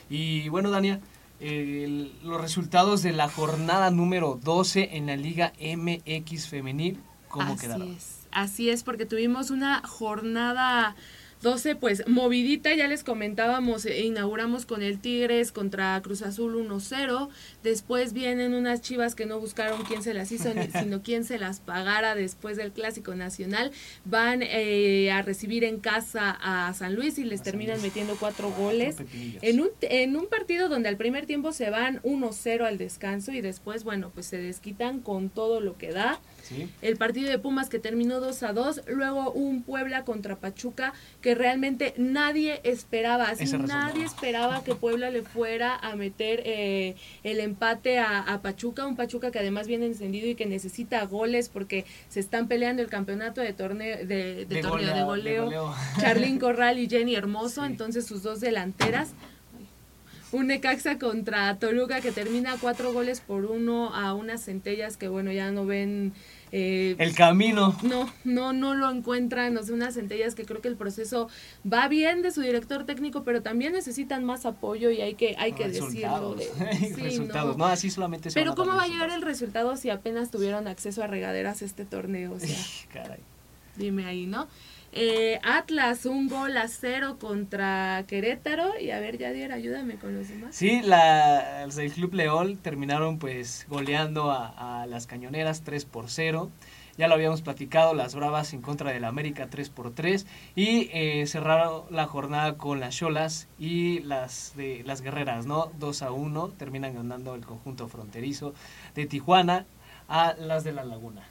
[0.08, 0.98] Y bueno, Dania,
[1.38, 7.60] el- los resultados de la jornada número 12 en la Liga MX femenil, ¿cómo Así
[7.66, 7.88] quedaron?
[7.92, 10.94] es, así es, porque tuvimos una jornada
[11.42, 17.30] 12, pues movidita, ya les comentábamos, eh, inauguramos con el Tigres contra Cruz Azul 1-0,
[17.62, 21.60] después vienen unas chivas que no buscaron quién se las hizo, sino quién se las
[21.60, 23.72] pagara después del Clásico Nacional,
[24.04, 28.96] van eh, a recibir en casa a San Luis y les terminan metiendo cuatro goles.
[29.40, 33.40] En un, en un partido donde al primer tiempo se van 1-0 al descanso y
[33.40, 36.20] después, bueno, pues se desquitan con todo lo que da.
[36.50, 36.68] Sí.
[36.82, 40.92] El partido de Pumas que terminó 2 a 2, luego un Puebla contra Pachuca
[41.22, 47.40] que realmente nadie esperaba, así nadie esperaba que Puebla le fuera a meter eh, el
[47.40, 51.84] empate a, a Pachuca, un Pachuca que además viene encendido y que necesita goles porque
[52.08, 55.74] se están peleando el campeonato de torneo de, de De torneo de de goleo, goleo.
[56.00, 59.10] Charlín Corral y Jenny Hermoso, entonces sus dos delanteras.
[60.32, 65.32] Un Necaxa contra Toluca que termina cuatro goles por uno a unas centellas que bueno
[65.32, 66.12] ya no ven
[66.52, 67.76] eh, El camino.
[67.82, 71.28] no, no, no lo encuentran, o sea, unas centellas que creo que el proceso
[71.70, 75.52] va bien de su director técnico, pero también necesitan más apoyo y hay que, hay
[75.52, 75.88] que decirlo.
[75.88, 76.38] Resultados.
[76.38, 77.66] De, sí, resultados, no.
[77.66, 81.06] así solamente se Pero ¿cómo va a llegar el resultado si apenas tuvieron acceso a
[81.06, 82.32] regaderas este torneo?
[82.32, 82.56] O sea,
[82.92, 83.20] Caray.
[83.76, 84.48] dime ahí, ¿no?
[84.92, 88.78] Eh, Atlas, un gol a cero contra Querétaro.
[88.78, 90.54] Y a ver, Yadier, ayúdame con los demás.
[90.54, 96.50] Sí, la, del Club León terminaron pues goleando a, a las cañoneras 3 por 0.
[97.00, 100.26] Ya lo habíamos platicado, las Bravas en contra del América 3 por 3.
[100.54, 105.72] Y eh, cerraron la jornada con las Cholas y las de las Guerreras, ¿no?
[105.78, 106.48] 2 a 1.
[106.58, 108.52] Terminan ganando el conjunto fronterizo
[108.94, 109.64] de Tijuana
[110.08, 111.22] a las de la Laguna.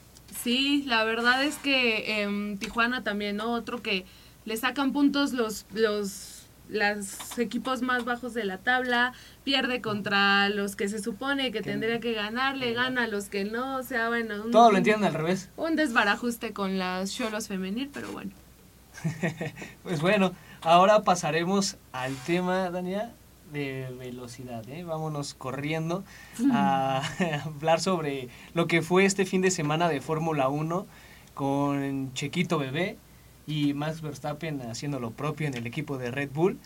[0.44, 3.52] Sí, la verdad es que em, Tijuana también, ¿no?
[3.54, 4.06] Otro que
[4.46, 9.14] le sacan puntos los, los los equipos más bajos de la tabla,
[9.44, 13.44] pierde contra los que se supone que tendría que ganar, le gana a los que
[13.44, 15.50] no, o sea, bueno, un, Todo lo entienden al revés.
[15.58, 18.32] un desbarajuste con las Cholos femenil, pero bueno.
[19.84, 23.12] Pues bueno, ahora pasaremos al tema, Dania,
[23.52, 24.68] de velocidad.
[24.70, 24.84] ¿eh?
[24.84, 26.04] Vámonos corriendo
[26.52, 27.02] a
[27.46, 30.86] hablar sobre lo que fue este fin de semana de Fórmula 1
[31.34, 32.98] con Chequito Bebé
[33.48, 36.60] y Max Verstappen haciendo lo propio en el equipo de Red Bull.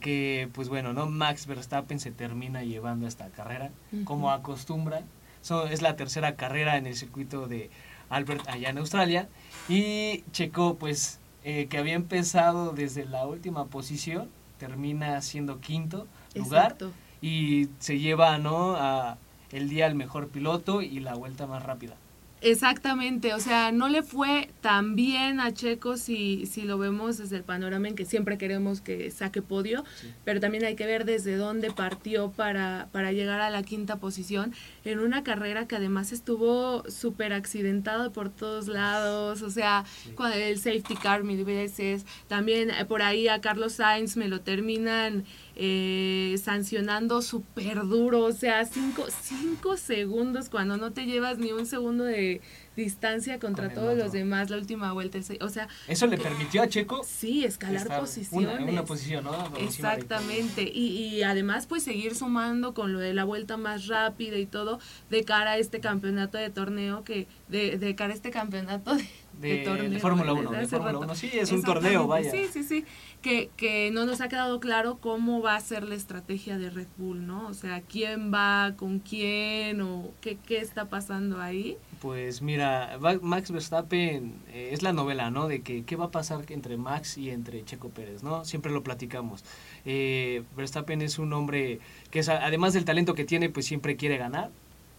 [0.00, 1.06] Que pues bueno, ¿no?
[1.06, 3.70] Max Verstappen se termina llevando esta carrera
[4.04, 5.02] como acostumbra.
[5.42, 7.68] So, es la tercera carrera en el circuito de
[8.08, 9.28] Albert allá en Australia.
[9.68, 16.72] Y Checo, pues, eh, que había empezado desde la última posición, termina siendo quinto lugar
[16.72, 16.92] Exacto.
[17.20, 18.76] y se lleva, ¿no?
[18.76, 19.18] A
[19.52, 21.96] el día al mejor piloto y la vuelta más rápida.
[22.44, 27.36] Exactamente, o sea, no le fue tan bien a Checo si, si lo vemos desde
[27.36, 29.84] el panorama en que siempre queremos que saque podio,
[30.24, 34.52] pero también hay que ver desde dónde partió para, para llegar a la quinta posición
[34.84, 39.84] en una carrera que además estuvo súper accidentada por todos lados, o sea,
[40.16, 44.40] con el safety car mil veces, también eh, por ahí a Carlos Sainz me lo
[44.40, 45.24] terminan
[45.54, 51.66] eh, sancionando súper duro, o sea, cinco, cinco segundos cuando no te llevas ni un
[51.66, 52.40] segundo de
[52.74, 55.68] distancia contra Con todos los demás la última vuelta, o sea...
[55.88, 57.02] ¿Eso le permitió a Checo?
[57.04, 58.32] Sí, escalar posiciones.
[58.32, 59.26] Una, en una posición,
[59.58, 60.86] Exactamente, y,
[61.16, 64.78] y además pues seguir sumando con lo de la vuelta más rápida y todo
[65.10, 69.02] de cara a este campeonato de torneo que, de, de cara a este campeonato de,
[69.40, 70.00] De- de torneo.
[70.00, 71.04] Fórmula desde 1, de Fórmula rato.
[71.04, 72.30] 1, sí, es un torneo, vaya.
[72.30, 72.84] Sí, sí, sí,
[73.22, 76.88] que, que no nos ha quedado claro cómo va a ser la estrategia de Red
[76.98, 77.46] Bull, ¿no?
[77.46, 81.78] O sea, quién va con quién o qué, qué está pasando ahí.
[82.00, 85.46] Pues mira, Max Verstappen eh, es la novela, ¿no?
[85.46, 88.44] De que qué va a pasar entre Max y entre Checo Pérez, ¿no?
[88.44, 89.44] Siempre lo platicamos.
[89.84, 91.78] Eh, Verstappen es un hombre
[92.10, 94.50] que es, además del talento que tiene, pues siempre quiere ganar,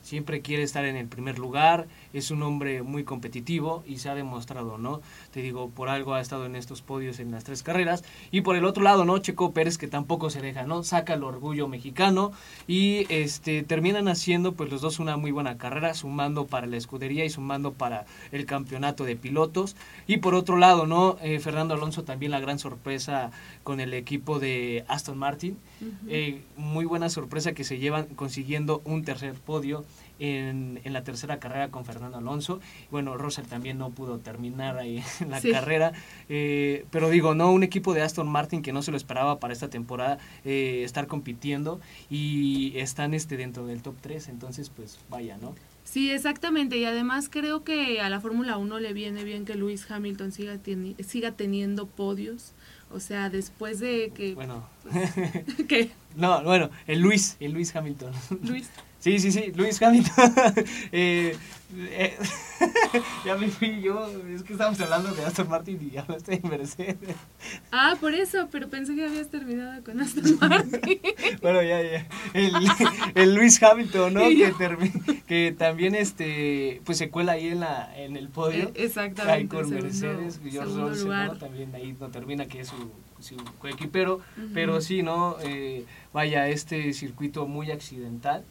[0.03, 4.15] siempre quiere estar en el primer lugar, es un hombre muy competitivo y se ha
[4.15, 5.01] demostrado, ¿no?
[5.31, 8.03] Te digo, por algo ha estado en estos podios en las tres carreras.
[8.29, 9.17] Y por el otro lado, ¿no?
[9.17, 10.83] Checo Pérez que tampoco se deja, ¿no?
[10.83, 12.31] Saca el orgullo mexicano
[12.67, 17.25] y este terminan haciendo pues los dos una muy buena carrera, sumando para la escudería
[17.25, 19.75] y sumando para el campeonato de pilotos.
[20.05, 21.17] Y por otro lado, ¿no?
[21.21, 23.31] Eh, Fernando Alonso también la gran sorpresa
[23.63, 25.57] con el equipo de Aston Martin.
[26.07, 29.85] Eh, muy buena sorpresa que se llevan consiguiendo un tercer podio
[30.19, 32.59] en, en la tercera carrera con Fernando Alonso.
[32.91, 35.51] Bueno, Russell también no pudo terminar ahí en la Sí.
[35.51, 35.93] carrera.
[36.29, 39.53] Eh, pero digo, no, un equipo de Aston Martin que no se lo esperaba para
[39.53, 41.79] esta temporada eh, estar compitiendo
[42.09, 44.29] y están este dentro del top 3.
[44.29, 45.55] Entonces, pues vaya, ¿no?
[45.83, 46.77] Sí, exactamente.
[46.77, 50.55] Y además creo que a la Fórmula 1 le viene bien que Lewis Hamilton siga,
[50.55, 52.53] teni- siga teniendo podios.
[52.93, 54.35] O sea, después de que...
[54.35, 54.67] Bueno.
[55.67, 55.91] ¿Qué?
[56.15, 58.13] No, bueno, el Luis, el Luis Hamilton.
[58.43, 58.69] Luis.
[59.03, 60.33] Sí, sí, sí, Luis Hamilton.
[60.93, 61.35] Eh,
[61.75, 62.15] eh,
[63.25, 66.97] ya me fui yo, es que estábamos hablando de Aston Martin y hablaste de Mercedes.
[67.71, 70.99] Ah, por eso, pero pensé que habías terminado con Aston Martin.
[71.41, 72.07] Bueno, ya, ya.
[72.35, 72.53] El,
[73.15, 74.19] el Luis Hamilton, ¿no?
[74.21, 74.53] Que,
[75.25, 78.65] que también este pues se cuela ahí en la en el podio.
[78.69, 81.07] Eh, exactamente, Ahí con segundo- Mercedes, George Russell.
[81.09, 81.37] ¿no?
[81.37, 84.17] También ahí no termina que es su, su coequipero.
[84.37, 84.47] Ujú.
[84.53, 85.37] Pero sí, ¿no?
[85.41, 88.43] Eh, vaya, este circuito muy accidental.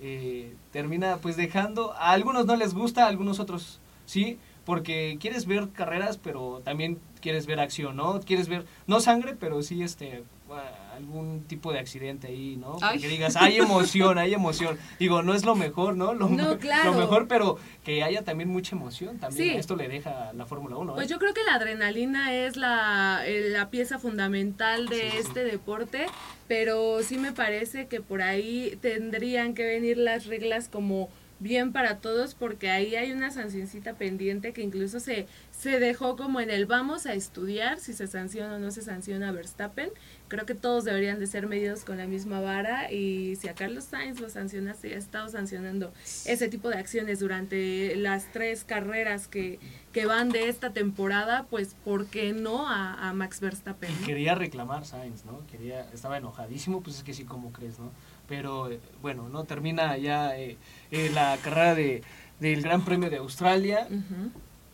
[0.00, 5.46] Eh, termina pues dejando, a algunos no les gusta, a algunos otros sí, porque quieres
[5.46, 8.20] ver carreras, pero también quieres ver acción, ¿no?
[8.20, 12.76] Quieres ver, no sangre, pero sí este ah, algún tipo de accidente ahí, ¿no?
[12.82, 12.98] Ay.
[12.98, 14.78] Que digas, hay emoción, hay emoción.
[14.98, 16.14] Digo, no es lo mejor, ¿no?
[16.14, 16.92] Lo, No, claro.
[16.92, 19.56] lo mejor, pero que haya también mucha emoción, también Sí.
[19.56, 20.92] esto le deja la Fórmula 1.
[20.92, 20.94] ¿eh?
[20.96, 25.16] Pues yo creo que la adrenalina es la, eh, la pieza fundamental de Sí, sí.
[25.18, 26.06] este deporte,
[26.48, 31.08] pero sí me parece que por ahí tendrían que venir las reglas como
[31.38, 36.40] bien para todos porque ahí hay una sancioncita pendiente que incluso se, se dejó como
[36.40, 39.90] en el vamos a estudiar si se sanciona o no se sanciona a Verstappen.
[40.28, 43.84] Creo que todos deberían de ser medidos con la misma vara y si a Carlos
[43.84, 45.92] Sainz lo sancionaste, ha estado sancionando
[46.24, 49.60] ese tipo de acciones durante las tres carreras que,
[49.92, 53.94] que van de esta temporada, pues ¿por qué no a, a Max Verstappen?
[54.04, 55.46] Quería reclamar Sainz, ¿no?
[55.46, 57.92] Quería, estaba enojadísimo, pues es que sí, como crees, ¿no?
[58.28, 59.44] Pero eh, bueno, ¿no?
[59.44, 60.56] Termina ya eh,
[60.90, 62.02] eh, la carrera de,
[62.40, 63.86] del Gran Premio de Australia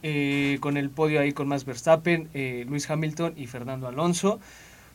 [0.02, 4.40] eh, con el podio ahí con Max Verstappen, eh, Luis Hamilton y Fernando Alonso.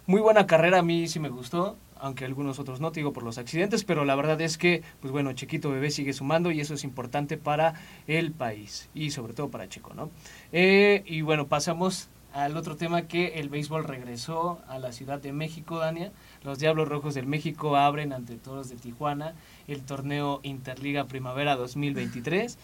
[0.05, 3.23] Muy buena carrera, a mí sí me gustó, aunque algunos otros no, te digo por
[3.23, 6.73] los accidentes, pero la verdad es que, pues bueno, Chiquito Bebé sigue sumando y eso
[6.73, 7.73] es importante para
[8.07, 10.09] el país y sobre todo para Chico, ¿no?
[10.51, 15.31] Eh, y bueno, pasamos al otro tema que el béisbol regresó a la Ciudad de
[15.31, 16.11] México, Dania.
[16.43, 19.33] Los Diablos Rojos del México abren ante Toros de Tijuana
[19.67, 22.57] el torneo Interliga Primavera 2023.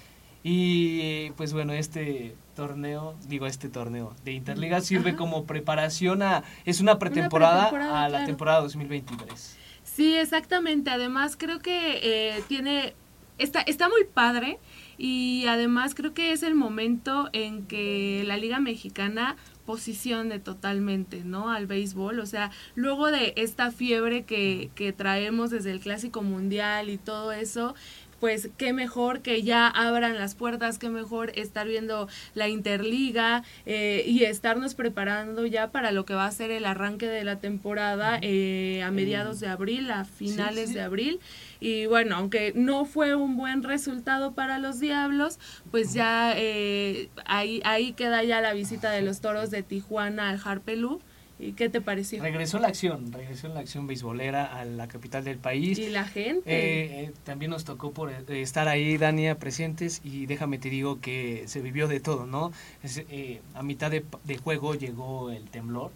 [0.44, 6.82] Y pues bueno, este torneo, digo este torneo de Interliga sirve como preparación a, es
[6.82, 8.26] una pretemporada pretemporada, a la claro.
[8.26, 9.58] temporada 2023.
[9.84, 10.90] Sí, exactamente.
[10.90, 12.96] Además, creo que eh, tiene.
[13.38, 14.60] Está, está muy padre.
[14.98, 21.50] Y además, creo que es el momento en que la Liga Mexicana posicione totalmente, ¿no?
[21.50, 22.20] Al béisbol.
[22.20, 27.32] O sea, luego de esta fiebre que, que traemos desde el Clásico Mundial y todo
[27.32, 27.76] eso.
[28.24, 34.06] Pues qué mejor que ya abran las puertas, qué mejor estar viendo la Interliga eh,
[34.08, 38.20] y estarnos preparando ya para lo que va a ser el arranque de la temporada
[38.22, 40.76] eh, a mediados de abril, a finales sí.
[40.76, 41.20] de abril.
[41.60, 45.38] Y bueno, aunque no fue un buen resultado para los Diablos,
[45.70, 50.40] pues ya eh, ahí, ahí queda ya la visita de los Toros de Tijuana al
[50.42, 51.02] Harpelú.
[51.40, 52.22] ¿Y qué te pareció?
[52.22, 55.78] Regresó la acción, regresó la acción beisbolera a la capital del país.
[55.80, 56.44] Y la gente.
[56.46, 61.02] Eh, eh, también nos tocó por eh, estar ahí, Dania, presentes y déjame te digo
[61.02, 62.52] que se vivió de todo, ¿no?
[62.84, 65.92] Es, eh, a mitad de, de juego llegó el temblor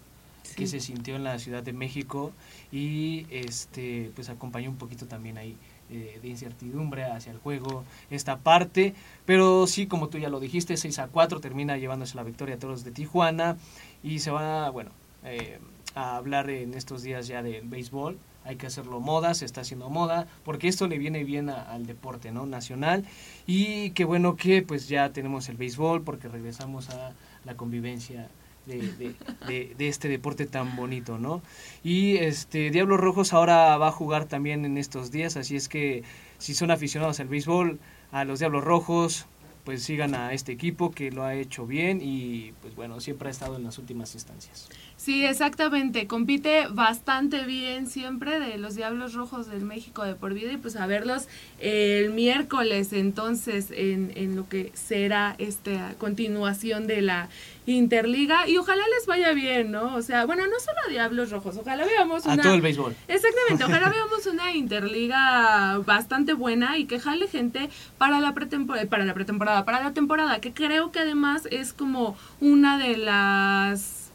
[0.56, 2.32] que se sintió en la Ciudad de México
[2.72, 5.56] y este pues acompañó un poquito también ahí
[5.90, 10.76] eh, de incertidumbre hacia el juego esta parte, pero sí como tú ya lo dijiste,
[10.76, 13.56] 6 a 4 termina llevándose la victoria a Toros de Tijuana
[14.02, 14.90] y se va, bueno,
[15.24, 15.58] eh,
[15.94, 18.18] a hablar en estos días ya del béisbol.
[18.44, 21.86] Hay que hacerlo moda, se está haciendo moda, porque esto le viene bien a- al
[21.86, 23.04] deporte no nacional.
[23.46, 27.12] Y qué bueno que pues ya tenemos el béisbol, porque regresamos a
[27.44, 28.28] la convivencia
[28.66, 29.14] de, de-
[29.46, 31.42] de- de este deporte tan bonito, ¿no?
[31.82, 36.02] Y este Diablos Rojos ahora va a jugar también en estos días, así es que
[36.38, 37.78] si son aficionados al béisbol,
[38.12, 39.26] a los Diablos Rojos,
[39.68, 43.30] pues sigan a este equipo que lo ha hecho bien y pues bueno, siempre ha
[43.30, 44.66] estado en las últimas instancias.
[44.96, 46.06] Sí, exactamente.
[46.06, 50.74] Compite bastante bien siempre de los Diablos Rojos del México de por vida y pues
[50.76, 57.28] a verlos el miércoles entonces en, en lo que será esta continuación de la
[57.72, 59.94] Interliga y ojalá les vaya bien, ¿no?
[59.94, 62.42] O sea, bueno, no solo a Diablos Rojos, ojalá veamos A una...
[62.42, 62.96] todo el béisbol.
[63.08, 69.04] Exactamente, ojalá veamos una Interliga bastante buena y que jale gente para la pretemporada, para
[69.04, 74.10] la pretemporada, para la temporada, que creo que además es como una de las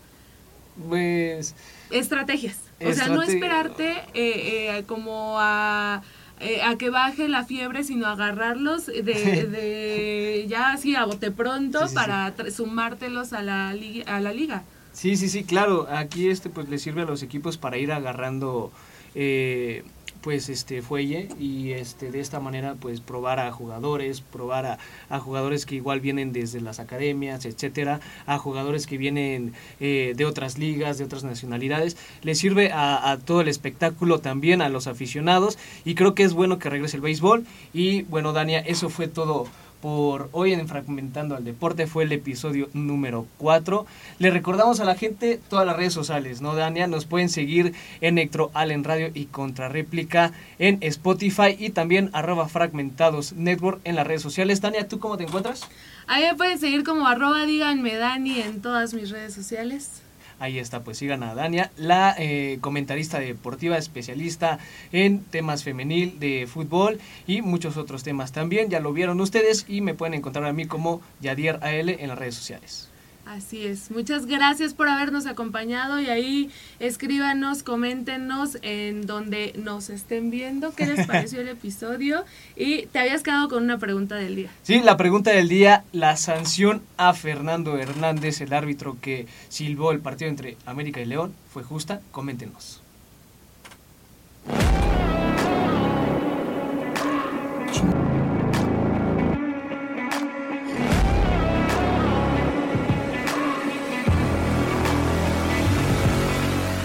[0.89, 1.55] Pues
[1.91, 2.59] estrategias.
[2.83, 6.01] O sea, no esperarte eh, eh, como a,
[6.39, 11.87] eh, a que baje la fiebre, sino agarrarlos de, de ya así a bote pronto
[11.87, 14.63] Sí, para sumártelos a la, a la liga.
[14.91, 15.87] Sí, sí, sí, claro.
[15.89, 18.71] Aquí este pues le sirve a los equipos para ir agarrando
[19.15, 19.83] eh,
[20.23, 25.65] pues este fuelle y este de esta manera pues probar a jugadores, probar a, jugadores
[25.65, 30.97] que igual vienen desde las academias, etcétera, a jugadores que vienen eh, de otras ligas,
[30.97, 31.97] de otras nacionalidades.
[32.21, 36.33] Le sirve a, a todo el espectáculo también a los aficionados y creo que es
[36.33, 39.47] bueno que regrese el béisbol y bueno Dania, eso fue todo
[39.83, 41.87] por hoy en Fragmentando al Deporte.
[41.87, 43.85] Fue el episodio número 4.
[44.17, 46.87] Le recordamos a la gente todas las redes sociales, ¿no, Dania?
[46.87, 53.33] Nos pueden seguir en Nectro Allen Radio y Contrarréplica en Spotify y también arroba Fragmentados
[53.33, 54.61] Network en las redes sociales.
[54.61, 55.67] Dania, ¿tú cómo te encuentras?
[56.07, 60.02] Ahí me pueden seguir como arroba díganme Dani en todas mis redes sociales.
[60.43, 64.59] Ahí está, pues sigan a Dania, la eh, comentarista deportiva, especialista
[64.91, 68.69] en temas femenil de fútbol y muchos otros temas también.
[68.69, 72.17] Ya lo vieron ustedes y me pueden encontrar a mí como Yadier AL en las
[72.17, 72.89] redes sociales.
[73.25, 73.89] Así es.
[73.89, 80.85] Muchas gracias por habernos acompañado y ahí escríbanos, coméntenos en donde nos estén viendo qué
[80.85, 82.25] les pareció el episodio
[82.57, 84.49] y te habías quedado con una pregunta del día.
[84.63, 89.99] Sí, la pregunta del día, la sanción a Fernando Hernández, el árbitro que silbó el
[89.99, 92.01] partido entre América y León, ¿fue justa?
[92.11, 92.81] Coméntenos.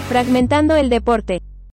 [0.09, 1.43] Fragmentando el deporte.